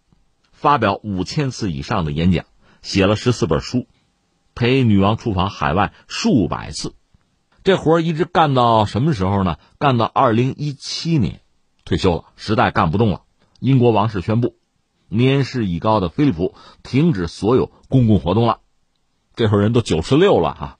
[0.51, 2.45] 发表五千次以上的演讲，
[2.81, 3.85] 写了十四本书，
[4.55, 6.95] 陪女王出访海外数百次。
[7.63, 9.57] 这活一直干到什么时候呢？
[9.77, 11.41] 干到二零一七年，
[11.87, 13.21] 退休了，实在干不动了。
[13.59, 14.57] 英国王室宣布，
[15.07, 18.59] 年事已高的菲利普停止所有公共活动了。
[19.37, 20.77] 这会儿人都九十六了哈。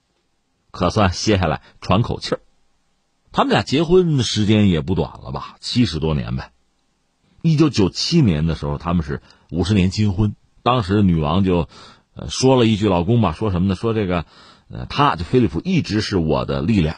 [0.70, 2.42] 可算歇下来喘口气儿，
[3.32, 6.52] 他们俩结婚时间也不短了吧，七十多年呗。
[7.42, 10.36] 一九九七年的时候，他们是五十年金婚。
[10.62, 11.70] 当时女王就，
[12.16, 13.76] 呃，说了一句：“老公吧，说什么呢？
[13.76, 14.26] 说这个，
[14.68, 16.98] 呃，他就菲利普一直是我的力量。”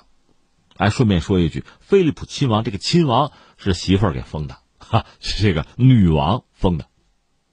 [0.78, 6.86] 哎，顺便说一句，菲利普亲王这个亲王是媳妇儿给封的，哈，是这个女王封的。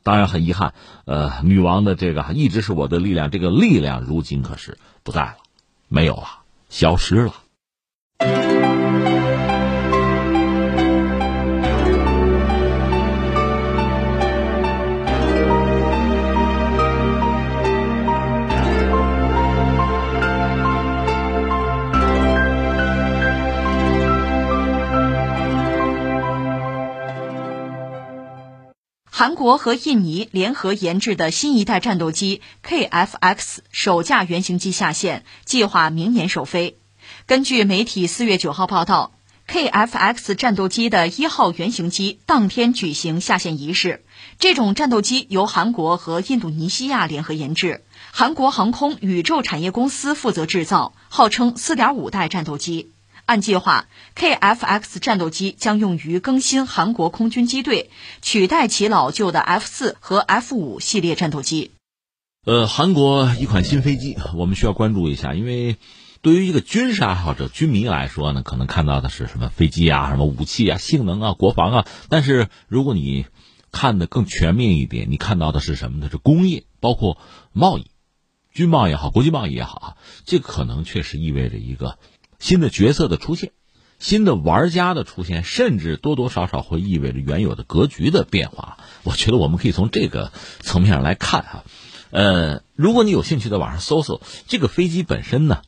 [0.02, 0.72] 当然很遗憾，
[1.04, 5.36] 呃，女王的这个一直是我的力量，这个力量如今可是不在了。
[5.88, 6.28] 没有了，
[6.68, 7.34] 消失了。
[29.18, 36.76] 韩国和印尼联合研制的新一代战斗机 KF-X 首架原型机下线，计划明年首飞。
[37.24, 39.12] 根据媒体四月九号报道
[39.48, 44.04] ，KF-X 战斗机的一号原型机当天举行下线仪式。
[44.38, 52.92] 这种战斗机由韩国和印度尼西亚联合研制，韩国航空宇宙产业公司负责制造，号称四点五代战斗机。
[53.26, 57.90] 按计划，KF-X 战斗机将用于更新韩国空军机队，
[58.22, 61.72] 取代其老旧的 F 四和 F 五系列战斗机。
[62.44, 65.76] 呃，韩国一款新飞机，我们需要关注一下，因为
[66.22, 71.86] 对于一个军事爱好者、军迷来说呢，可能看到的是什么飞机啊、什么武器啊、性能啊、国防啊。
[72.08, 73.26] 但是如果你
[73.72, 76.08] 看的更全面一点，你看到的是什么呢？
[76.08, 77.18] 是工业，包括
[77.52, 77.90] 贸易、
[78.52, 81.98] 军贸也好，国际贸易也好啊，这可能确实意味着一个
[82.38, 83.52] 新的角色的出现。
[83.98, 88.76] 新的玩家的出现，甚至多多少少会意味着原有的格局的变化。
[89.04, 91.64] 我觉得我们可以从这个层面上来看哈。
[92.10, 95.62] 呃，如果你有兴趣，在网上搜搜这个飞机本身呢，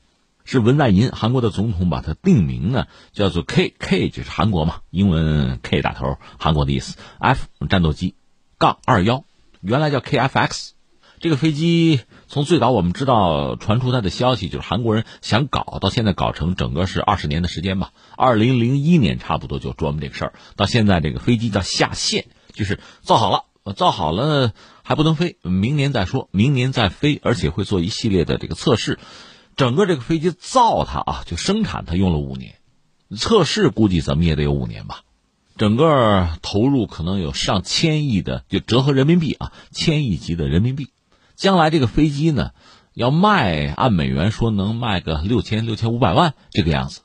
[0.45, 6.97] 是文在寅韩国的总统把它定名呢，叫做 K K，就是韩国嘛，英文 K 打头，韩国的意思。
[7.19, 8.15] F 战斗机
[8.59, 9.25] 杠二幺，
[9.63, 10.73] 原来叫 KFX。
[11.21, 17.93] 这个飞机从最早我们知道传出它的消息，就是韩国人想搞，到现在搞成整个是二十年的时间吧。
[18.17, 24.53] 二零零一年差不多就琢磨这个事儿，到现在这个飞机叫下线，就是造好了，造好了
[24.83, 28.99] 还不能飞，明年再说，明年再飞，而且会做一系列的这个测试。
[29.57, 32.55] 整个这个飞机造它啊，就生产它用了五年，
[33.17, 35.01] 测试估计怎么也得有五年吧。
[35.57, 40.91] 整个投入可能有上千亿的，就折合人民币啊，千亿级的人民币。
[41.39, 42.51] 将来这个飞机呢，
[42.95, 47.03] 要卖按美元说能卖个六千六千五百万这个样子。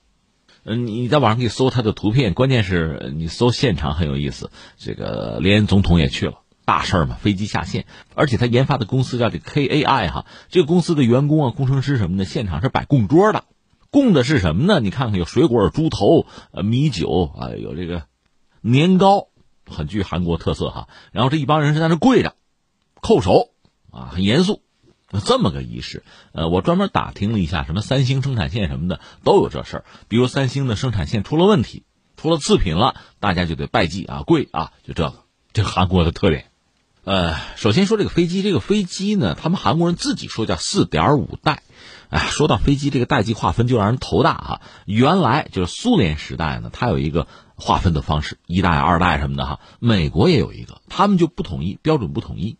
[0.64, 4.50] 嗯，你在网上可以搜它的图片，关键是你搜现场很有意思。
[4.78, 13.44] 这个连总统也去了，大事儿嘛，飞机下线，而且他研发的公司叫这 KAI 哈，这个公司的员工啊、工程师什么的，现场是摆供桌的，
[13.92, 14.80] 供的是什么呢？
[14.80, 18.08] 你看看有水果、猪头、呃米酒啊，有这个
[18.62, 19.28] 年糕，
[19.70, 20.88] 很具韩国特色哈。
[21.12, 22.34] 然后这一帮人是在那跪着，
[23.00, 23.53] 叩首。
[23.94, 24.62] 啊，很严肃，
[25.24, 26.04] 这么个仪式。
[26.32, 29.86] 呃，我专门打听了一下，什么三星生产线什么的都有这事儿。
[30.08, 31.84] 比如三星的生产线出了问题，
[32.18, 35.24] 出了次品了，大家就得拜祭啊，跪啊，就这个，
[35.54, 36.48] 这韩国的特点。
[37.04, 41.62] 呃，首先说这个飞机，这个飞机呢，他们韩国人自己说叫四点五代。
[42.10, 44.62] 哎，说到飞机这个代际划分，就让人头大哈。
[44.86, 49.60] 原来就是苏联时代呢，它有一个划分的方式，一代、二代什么的哈。
[49.80, 52.58] 美国也有一个，他们就不统一，标准不统一。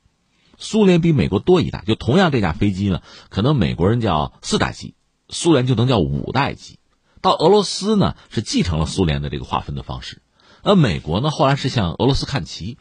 [0.58, 4.96] 苏联比美国多一代，就同样这架飞机呢，可能美国人叫四代机，
[5.30, 6.80] 苏联就能叫五代机。
[7.22, 10.22] 到俄罗斯呢，是继承了苏联的这个划分的方式，
[10.62, 12.78] 而美国呢，后来是向俄罗斯看齐。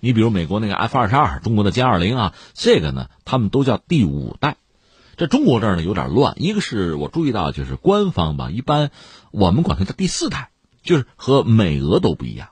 [0.00, 4.56] 你比如美国那个 F 二十二，中国的歼二零啊，这个呢，他们都叫第五代。
[5.16, 8.90] 这中国这儿呢有点乱，一个是我注意到，就是官方吧，一般
[9.30, 10.50] 我们管它叫第四代，
[10.82, 12.50] 就是和美俄都不一样。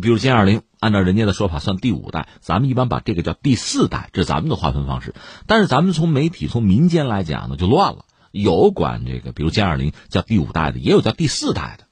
[0.00, 0.62] 比如歼二零。
[0.80, 5.14] 按照人家的说法，算第五代，咱们一般把这个叫第四代，这是咱们的划分方式。
[5.46, 8.04] 但是咱们从媒体、从民间来讲呢，就乱了。
[8.30, 11.84] 有管这个，比如歼二零叫第五代的，也有叫第四代的。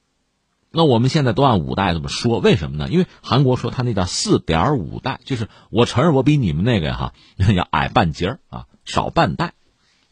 [0.69, 2.89] 那我们现在都按五代这么说，为什么呢？
[2.89, 7.13] 因为韩国说他那叫四点五代，就是我承认我比你们那个哈
[7.55, 9.53] 要矮半截儿啊，少半代，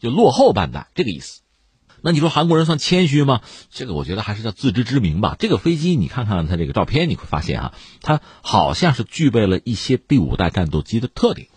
[0.00, 1.42] 就落后半代，这个意思。
[2.06, 3.40] 那你说韩国人算谦虚吗？
[3.68, 5.34] 这个我觉得还是叫自知之明吧。
[5.40, 11.48] 这个飞机你看看它这个照片，你会发现啊，它好像是具备了一些第五代战斗机的特点，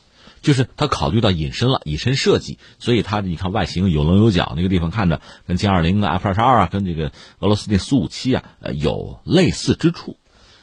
[0.41, 10.17] 就是它考虑到隐身了，隐身设计，所以它你看外形有棱有角，那个地方看着跟歼二零、F 二十二啊，跟这个俄罗斯那苏五七啊，呃，有类似之处，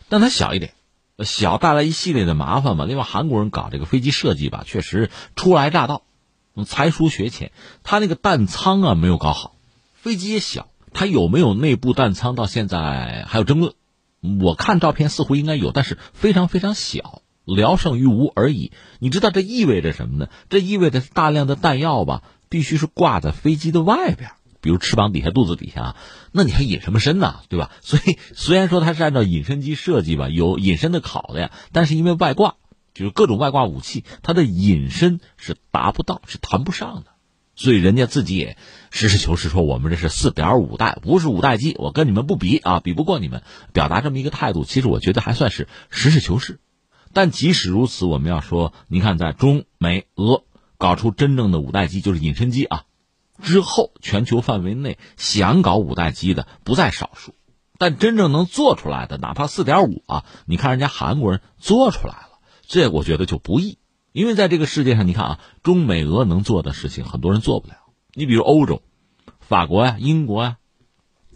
[0.08, 0.72] 但它小一点，
[1.20, 2.86] 小带来一系列的麻烦嘛。
[2.86, 6.02] 另外，韩国人搞这个飞机设计吧，确实初来乍到，
[6.66, 7.52] 才疏学浅，
[7.84, 9.52] 他那个弹仓啊没有搞好。
[10.06, 13.72] 飞机也小，它有没有内部弹仓到现在还有争论。
[14.40, 18.70] 我看照片似乎应该有，但是非常非常小，聊胜于无而已。
[19.00, 20.28] 你知道这意味着什么呢？
[20.48, 24.30] 这意味着大量的弹药吧，必须是挂在飞机的外边，
[24.60, 25.96] 比如翅膀底下、肚子底下。
[26.30, 27.40] 那你还隐什么身呢？
[27.48, 27.72] 对吧？
[27.82, 32.54] 所以虽然说它是按照隐身机设计吧，有隐身的考量，但是因为外挂，
[32.94, 37.06] 就是各种外挂武器，它的隐身是达不到，是谈不上的。
[37.56, 38.58] 所以人家自己也
[38.90, 43.42] 实事求是说，我们这是四点五代，不是五代机，我跟你们不比啊，比不过你们。
[43.72, 46.60] 表达这么一个态度，其实我觉得还算是实事求是。
[47.14, 50.44] 但即使如此，我们要说，你看，在中美俄
[50.76, 52.84] 搞出真正的五代机，就是隐身机啊，
[53.42, 57.34] 之后，全球范围内想搞五代机的不在少数。
[57.78, 63.78] 但真正能做出来的，哪怕四点五啊，你看人家韩国人做出来了，这我觉得就不易。
[64.16, 67.74] 因为在这个世界上，你看啊，中美俄能做的事情，很多人做不了。
[68.14, 68.80] 你比如欧洲，
[69.40, 70.56] 法国呀、英国呀、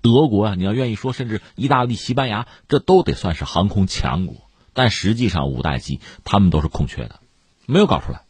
[0.00, 4.48] 德国呀，你要愿意说，甚至意大利、西班牙，这都得算是航空强国。
[4.72, 7.20] 但实际上，五代机他们都是空缺的，
[7.66, 8.22] 没有搞出来。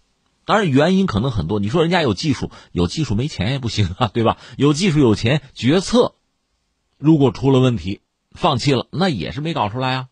[0.46, 1.60] 当然，原因可能很多。
[1.60, 4.36] 你说人家有技术，有技术没钱也不行啊，对吧？
[4.56, 6.16] 有技术有钱，决策
[6.98, 8.00] 如果出了问题，
[8.32, 10.08] 放弃了，那也是没搞出来啊。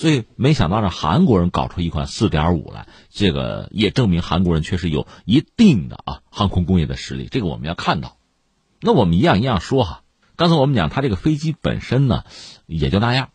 [0.00, 8.16] 所以没想到让韩国人搞出一款四点五来，这个也证明韩国人确实有一定的啊航空工业的实力，这个我们要看到。
[8.80, 10.02] 那我们一样一样说哈，
[10.36, 12.24] 刚才我们讲它这个飞机本身呢，
[12.64, 13.28] 也就那样。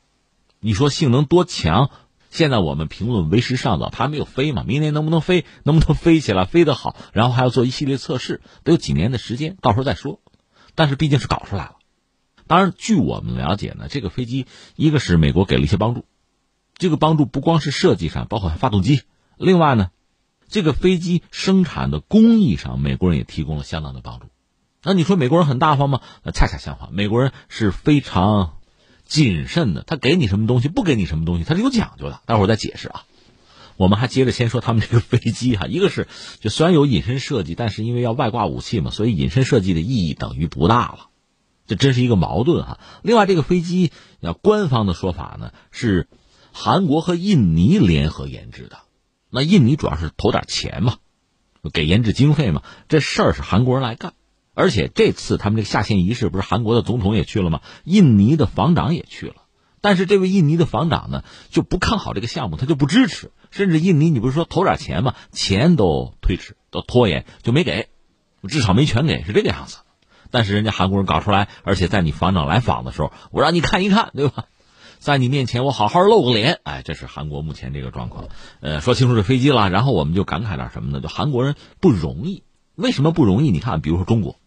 [0.59, 1.91] 你说性能多强？
[2.31, 4.63] 现在我们评论为时尚早，它还没有飞嘛。
[4.65, 5.45] 明年能不能飞？
[5.61, 6.45] 能不能飞起来？
[6.45, 10.19] 飞得好，然后还要做一系列测试，得有几年的时间，到时候再说。
[10.73, 11.75] 但是毕竟是搞出来了。
[12.47, 16.05] 当然，据我们了解呢，这个飞机一个是美国给了一些帮助，
[16.77, 19.01] 这个帮助不光是设计上，包括发动机。
[19.37, 19.91] 另外呢，
[20.47, 24.27] 这个飞机生产的工艺上，美国人也提供了相当的帮助。
[24.83, 26.01] 那你说美国人很大方吗？
[26.23, 28.53] 那恰恰相反，美国人是非常。
[29.07, 32.21] 谨慎的，他给你什么东西，不给你什么东西，他是有讲究的。
[32.25, 33.03] 待会儿再解释啊。
[33.77, 36.07] 我们还接着先说他们这个飞机哈，一个是
[36.39, 41.09] 就虽然有隐身设计，但是因为要外挂武器嘛，所以隐身设计的意义等于不大了。
[41.67, 42.79] 这真是一个矛盾哈。
[43.03, 46.07] 另外，这个飞机要官方的说法呢是
[46.57, 48.77] 韩国和印尼联合研制的，
[49.29, 50.95] 那印尼主要是投点钱嘛，
[51.73, 54.13] 给研制经费嘛，这事儿是韩国人来干。
[54.53, 57.59] 而且这次他们这个下线仪式，不是韩国的总统也去了吗？
[57.83, 59.35] 印尼的防长也去了，
[59.81, 65.13] 但是这位印尼的防长呢，就不看好这个项目，他就不支持，甚至印尼你不是说投点钱吗？
[65.33, 67.89] 钱都推迟，都拖延，就没给，
[68.47, 69.79] 至少没全给，是这个样子。
[70.31, 74.45] 但是人家韩国人搞出来，而且在你防长来访的时候，我让你看一看，对吧？
[75.05, 78.27] 在你面前我好好露个脸，哎，这是韩国目前这个状况。
[78.59, 80.99] 呃，说清楚这飞机了，然后我们就感慨点什么呢？
[80.99, 82.41] 就韩国人不容易，
[82.73, 83.51] 为什么不容易？
[83.51, 84.37] 你看，比如说中国。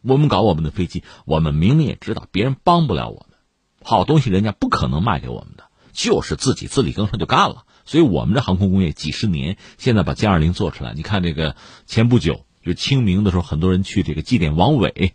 [0.00, 3.36] 我们搞我们的飞机，我们明明也知道别人帮不了我们，
[3.82, 7.66] 好东西人家不可能卖给我们的，就是自己自力更生就干了。
[7.84, 15.12] 所以我们这航空工业几十年，现在把歼二零做出来，你看这个前不久就清明的时候，很多人去这个祭奠王伟，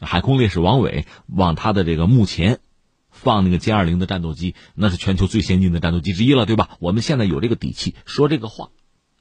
[0.00, 2.60] 海空烈士王伟，往他的这个墓前
[3.10, 6.70] 放那个歼二零的战斗机，那是全球最先进的战斗机之一了，对吧？
[6.80, 8.70] 我们现在有这个底气说这个话，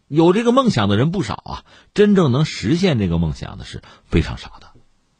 [0.07, 4.67] 有这个梦想的人不少啊，真正能实现这个梦想的是非常少的。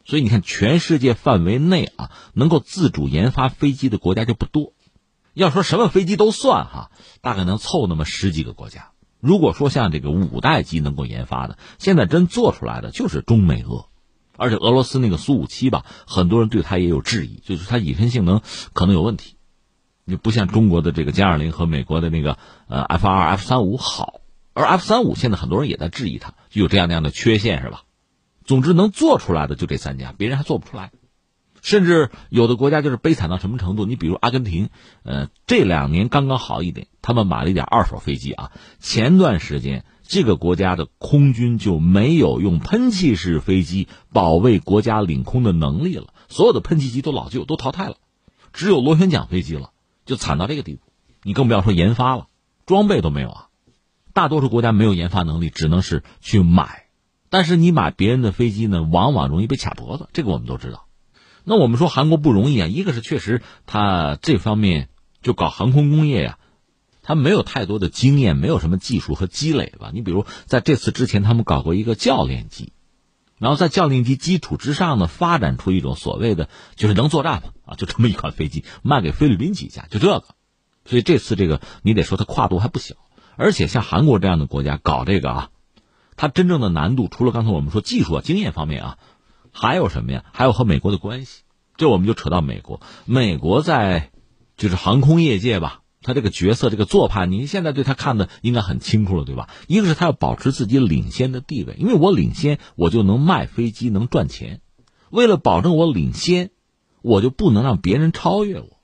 [0.05, 4.73] 所以你看，全世界范围内啊，能够自主研发飞机的国家就不多。
[5.35, 6.91] 要说什么飞机都算哈，
[7.21, 8.91] 大概能凑那么十几个国家。
[9.19, 13.88] 如果说像这个五代机能够研发的，现在真做出来的就是中美俄，
[14.39, 18.41] 而且俄罗斯那个苏五七吧，很多人对它也有质疑，就是它隐身性能
[18.73, 19.35] 可能有问题，
[20.05, 22.37] 你不像中国的这个歼二零和美国的那个
[22.67, 24.21] 呃 F 二 F 三五好，
[24.53, 27.83] 而 F 三五现在很多人也在质疑它，就有这样那样的缺陷是吧？
[28.45, 30.91] 总之，能做出来的就这三家，别人还做不出来。
[31.61, 33.85] 甚至有的国家就是悲惨到什么程度？
[33.85, 34.69] 你比如阿根廷，
[35.03, 38.51] 呃，这两年刚刚好一点，他们买了一点二手飞机啊。
[38.79, 47.97] 前段时间，这个国家的空军就没有用喷气式飞机保卫国家领空的能力了，所有的喷气机都老旧，都淘汰了，
[48.51, 49.69] 只有螺旋桨飞机了，
[50.07, 50.81] 就惨到这个地步。
[51.21, 52.25] 你更不要说研发了，
[52.65, 53.45] 装备都没有啊。
[54.11, 56.85] 大多数国家没有研发能力，只能是去买。
[57.29, 60.87] 但是你买别人的飞机呢，往往容易被卡脖子，这个我们都知道。
[61.43, 64.89] 那我们说韩国不容易啊，一个是确实他这方面
[65.21, 66.38] 就搞航空工业呀，
[67.09, 69.89] 他没有太多的经验，没有什么技术和积累吧。
[69.91, 72.71] 你比如在这次之前，他们搞过一个教练机，
[73.39, 80.23] 然后在教练机基础之上呢，发展出一种所谓的就是能作战吧啊，就这么一款飞机卖给菲律宾几架，就这个。
[80.85, 82.93] 所以这次这个你得说它跨度还不小，
[83.37, 85.49] 而且像韩国这样的国家搞这个啊。
[86.15, 88.97] 它真正的难度，除了刚才我们说技术啊、经验方面啊，
[89.51, 90.25] 还有什么呀？
[90.31, 91.41] 还有和美国的关系。
[91.75, 92.81] 这我们就扯到美国。
[93.05, 94.11] 美国在
[94.57, 99.49] 就是航空业界吧，他这个角色、这个做派，您现在对他看的应该很清楚了，对吧？
[99.67, 104.61] 一个是他要保持自己领先的地位，因为我领先，我就能卖飞机，能赚钱。
[105.09, 106.51] 为了保证我领先，
[107.01, 108.79] 我就不能让别人超越我。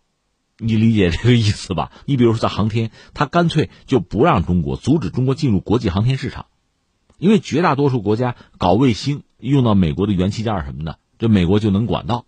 [0.58, 1.92] 你理解这个意思吧？
[2.06, 6.46] 你比如说在航天，他干脆就不让中国阻止中国进入国际航天市场。
[7.18, 12.26] 因为绝大多数国家搞卫星用到美国的元器件什么的，这美国就能管到，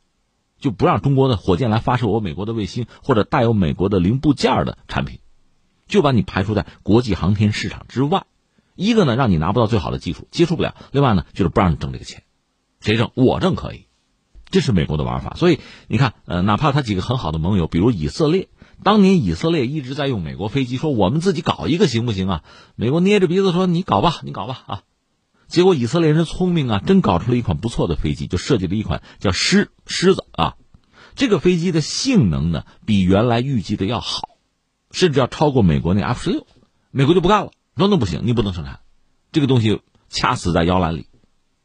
[0.59, 5.19] 就不让中国的火箭来发射我美国的卫星或者带有美国的零部件的产品，
[5.87, 8.25] 就把你排除在国际航天市场之外。
[8.75, 12.23] 一个呢，让你拿不到最好的技术，接触不了；另外呢，就是不让你挣这个钱，
[12.79, 13.87] 谁挣我挣可以，
[14.51, 15.33] 这是美国的玩法。
[15.35, 18.49] 所以你看，呃，哪怕他几个很好的盟友，比如以色列。
[18.83, 22.43] 当年以色列一直在用美国飞机，说我们自己搞一个行不行啊？
[22.75, 24.81] 美国捏着鼻子说你搞吧，你搞吧啊！
[25.47, 30.55] 结果以色列人聪明啊，真搞出了一款不错的飞机，就设计了一款叫狮狮子啊。
[31.15, 34.37] 这个飞机的性能呢，比原来预计的要好，
[34.91, 36.45] 甚至要超过美国那 F 十六。
[36.91, 38.79] 美国就不干了，说那不行，你不能生产
[39.31, 41.07] 这个东西，掐死在摇篮里，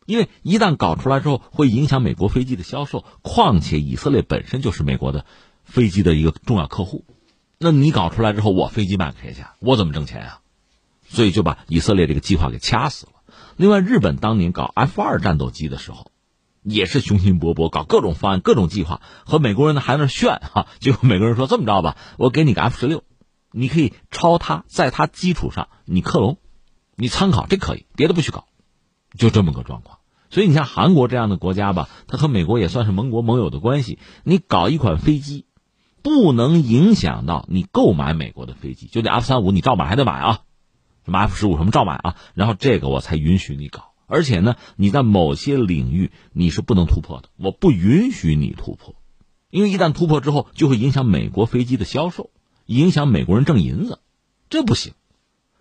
[0.06, 3.04] 因为一旦搞出来之后，会影响美国飞机的销售。
[3.22, 5.24] 况且以色列本身就是美国的。
[5.64, 7.04] 飞机的一个重要客户，
[7.56, 9.44] 那你搞出来之后，我飞机卖给谁去？
[9.60, 10.40] 我怎么挣钱啊？
[11.08, 13.12] 所以就把以色列这个计划给掐死了。
[13.56, 16.10] 另外，日本当年搞 F 二战斗机的时候，
[16.62, 20.66] 也是雄心勃勃，搞各种方案、各种计划，和美国人呢还在那炫哈。
[20.78, 23.04] 结果美国人说：“这么着吧，我给你个 F 十六，
[23.50, 26.38] 你可以抄它，在它基础上你克隆，
[26.96, 28.46] 你参考，这可以，别的不许搞。”
[29.18, 29.98] 就这么个状况。
[30.30, 35.46] 所以你像韩国这样的国家吧，它和美国也算是盟国盟友的关系，你搞一款飞机。
[36.04, 40.40] 不能影响到你购买美国的飞机，就这 F 三五，你照买还得买啊，
[41.04, 43.92] 什么 F 十五什么照买啊，然后这个我才允许你搞。
[44.06, 48.94] 而且呢，你在某些领域你是不能突破的，我不允许你突破，
[49.48, 52.30] 因为一旦突破之后，就会影响美国飞机的销售，
[52.66, 54.00] 影响美国人挣银子，
[54.50, 54.92] 这不行。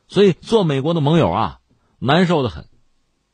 [0.10, 1.60] 所以做美国的盟友啊，
[1.98, 2.66] 难受的很。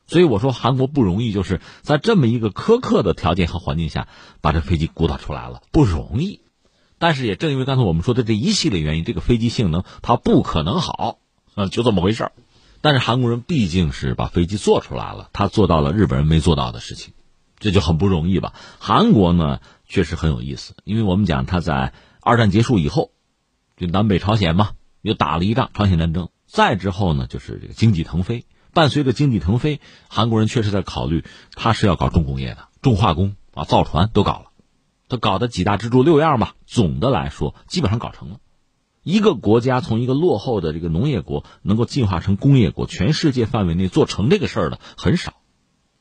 [0.06, 4.08] 所以我说韩国不容易，就是在这么一个苛刻的条件和环境下，
[4.42, 6.42] 把这飞机鼓捣出来了，不容易。
[7.00, 11.18] 但是也正因为刚才我们说的这一系列原因，这个飞机性能它不可能好，
[11.58, 12.32] 啊，就这么回事儿。
[12.82, 17.16] 但是韩国人毕竟是把飞机做出来了，他做到了日本人没做到的事情，
[17.58, 18.54] 这就很不容易吧。
[18.80, 23.10] 韩国呢确实很有意思，因为我们讲他在二战结束以后，
[23.76, 34.52] 就南北朝鲜嘛，又打了一仗朝鲜战争，再之后呢就是这个经济腾飞，伴随着经济腾飞，韩国人确实在考虑他是要搞重工业的，重化工啊，造船都搞了。
[35.10, 38.38] 他搞的几大支柱六样吧，总的来说基本上搞成了。
[39.08, 45.34] 一个国家从一个落后的这个农业国能够进化成工业国，全世界范围内做成这个事儿的很少。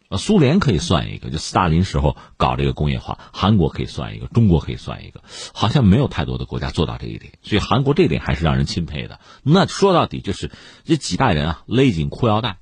[0.09, 5.23] 啊，苏联可以算一个，就斯大林时候搞这个工业化；韩国可以算一个，中国可以算一个，
[5.55, 7.35] 好像没有太多的国家做到这一点。
[7.43, 9.21] 所以韩国这点还是让人钦佩的。
[9.45, 10.51] 那说到底就是
[10.83, 12.59] 这几代人啊，勒紧裤腰带，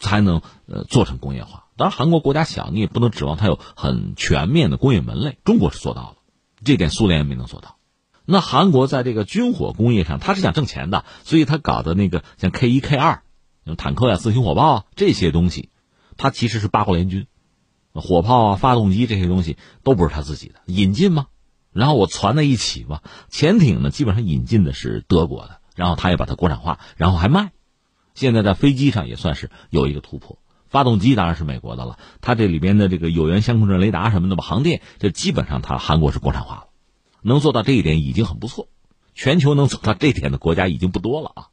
[0.00, 1.66] 才能呃做成工业化。
[1.76, 5.38] 当然，韩国国家小，你也不能指望它有很全面的工业门类。
[5.44, 6.16] 中国是做到了，
[6.64, 7.75] 这点苏联也没能做到。
[8.26, 13.22] 那韩国在这个军火工业上，他是想挣钱的，所以他搞的那个像 K 一、K 二，
[13.78, 15.70] 坦克呀、自行火炮啊这些东西，
[16.16, 17.26] 他其实是八国联军，
[17.94, 21.28] 火炮啊、发动机这些东西都不是他自己的，引进吗？
[21.72, 23.00] 然后我攒在一起嘛。
[23.28, 27.52] 潜艇呢，基本上引进的是德国的，然后他也把它国产化，然后还卖。
[28.14, 30.38] 现在在飞机上也算是有一个突破。
[30.68, 36.65] 发动机当然是美国的了，它这里边的这个有源相控阵雷达什么的吧，航电这基本上它韩国是国产化了，
[37.26, 38.68] 能做到这一点已经很不错，
[39.14, 41.48] 全球能做到这点的国家已经不多了啊，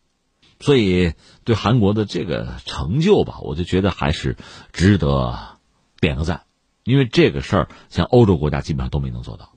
[0.59, 1.13] 所以
[1.43, 4.37] 对韩国的这个成就吧，我就觉得还是
[4.71, 5.57] 值得
[5.99, 6.43] 点个赞，
[6.83, 9.53] 因为这个事儿像欧洲国家基本上都没能做到，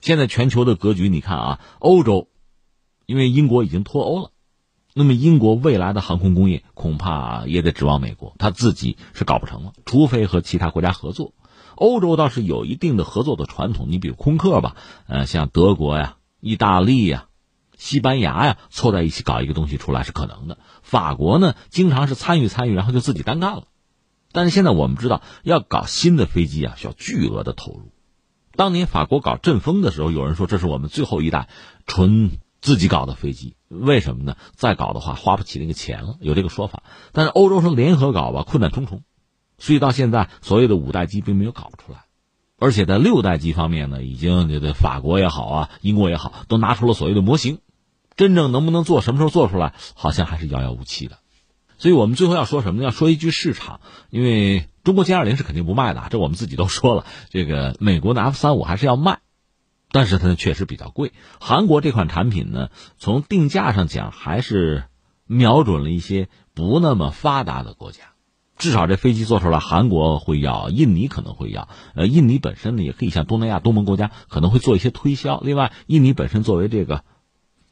[0.00, 2.28] 现在全球的格局你看啊，欧洲
[3.06, 4.32] 因为英国已经脱欧了。
[4.92, 11.32] 那么，英国未来的航空工业恐怕也得指望美国，他自己是搞不成了，除非和其他国家合作。
[11.80, 14.76] 欧洲倒是有一定的合作的传统，你比如空客吧，
[15.06, 17.28] 呃，像德国呀、意大利呀、
[17.78, 20.58] 西班牙呀，凑在一起搞一个东西出来是可能的。
[20.82, 23.64] 法国呢，经常是参与参与，然后就自己单干了。
[24.30, 27.90] 但是现在我们知道，要搞新的飞机啊，需要巨额的投入。
[28.54, 31.48] 当年法国搞阵风的时候，有人说这是我们最后一代
[31.86, 32.30] 纯。
[32.62, 34.36] 自己搞的飞机，为什么呢？
[34.54, 36.82] 再搞的话花不起那个钱了，有这个说法。
[37.12, 39.02] 但是欧洲说联合搞吧，困难重重，
[39.60, 42.00] 所以到现在所谓的五代机并没有搞出来。
[42.58, 47.60] 而且在六代机方面呢，已经这个法国也好啊，英国也好，都拿出了所谓的模型，
[48.16, 51.18] 真正能不能做，什么时候做出来，好像还是遥遥无期的。
[51.78, 52.84] 所以我们最后要说什么呢？
[52.86, 53.80] 要说一句市场，
[54.10, 57.06] 因为中国歼二零是肯定不卖的，这我们自己都说了。
[57.30, 59.20] 这个美国的 F 三五还是要卖。
[59.92, 61.12] 但是它确实比较贵。
[61.40, 64.84] 韩国这款产品呢，从定价上讲，还是
[65.26, 68.09] 瞄准了一些不那么发达的国家。
[68.60, 71.68] 至少这飞机做出来，韩国会要，印尼可能会要。
[71.94, 75.40] 呃，印尼本身呢，也可以向东南亚、东盟国家可能会做一些推销。
[75.40, 77.02] 另外，印尼本身作为这个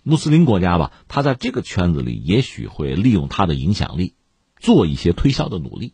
[0.03, 4.14] 穆斯林国家吧，它在这个圈子里也许会利用它的影响力，
[4.59, 5.93] 做一些推销的努力。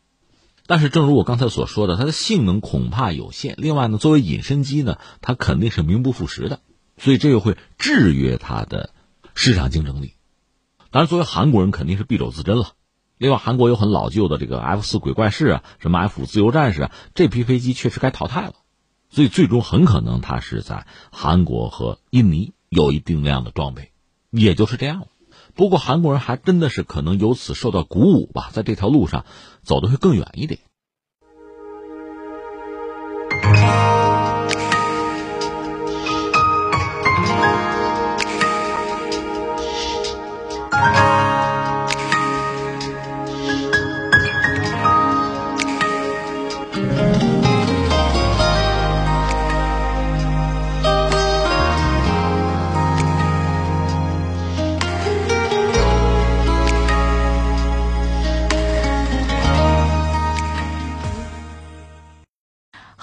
[0.66, 3.56] 但是，正如我刚才所说的，它的性能恐怕有限。
[3.58, 6.60] 另外呢，作为隐身机呢，它肯定是名不副实的，
[6.96, 8.90] 所以这又会制约它的
[9.34, 10.14] 市场竞争力。
[10.92, 12.68] 当然，作为韩国人肯定是敝帚自珍了。
[13.24, 18.52] 另外，韩国有很老旧的这个 F 四鬼怪式啊，什么 F 五自由战士啊，这批飞机确实该淘汰了。
[19.08, 23.92] 所以，最终很可能它是在韩国和印尼有一定量的装备，
[24.28, 25.06] 也就是这样了。
[25.54, 29.24] 不过，韩国人还真的是可能由此受到鼓舞吧，在这条路上
[29.62, 30.60] 走的会更远一点。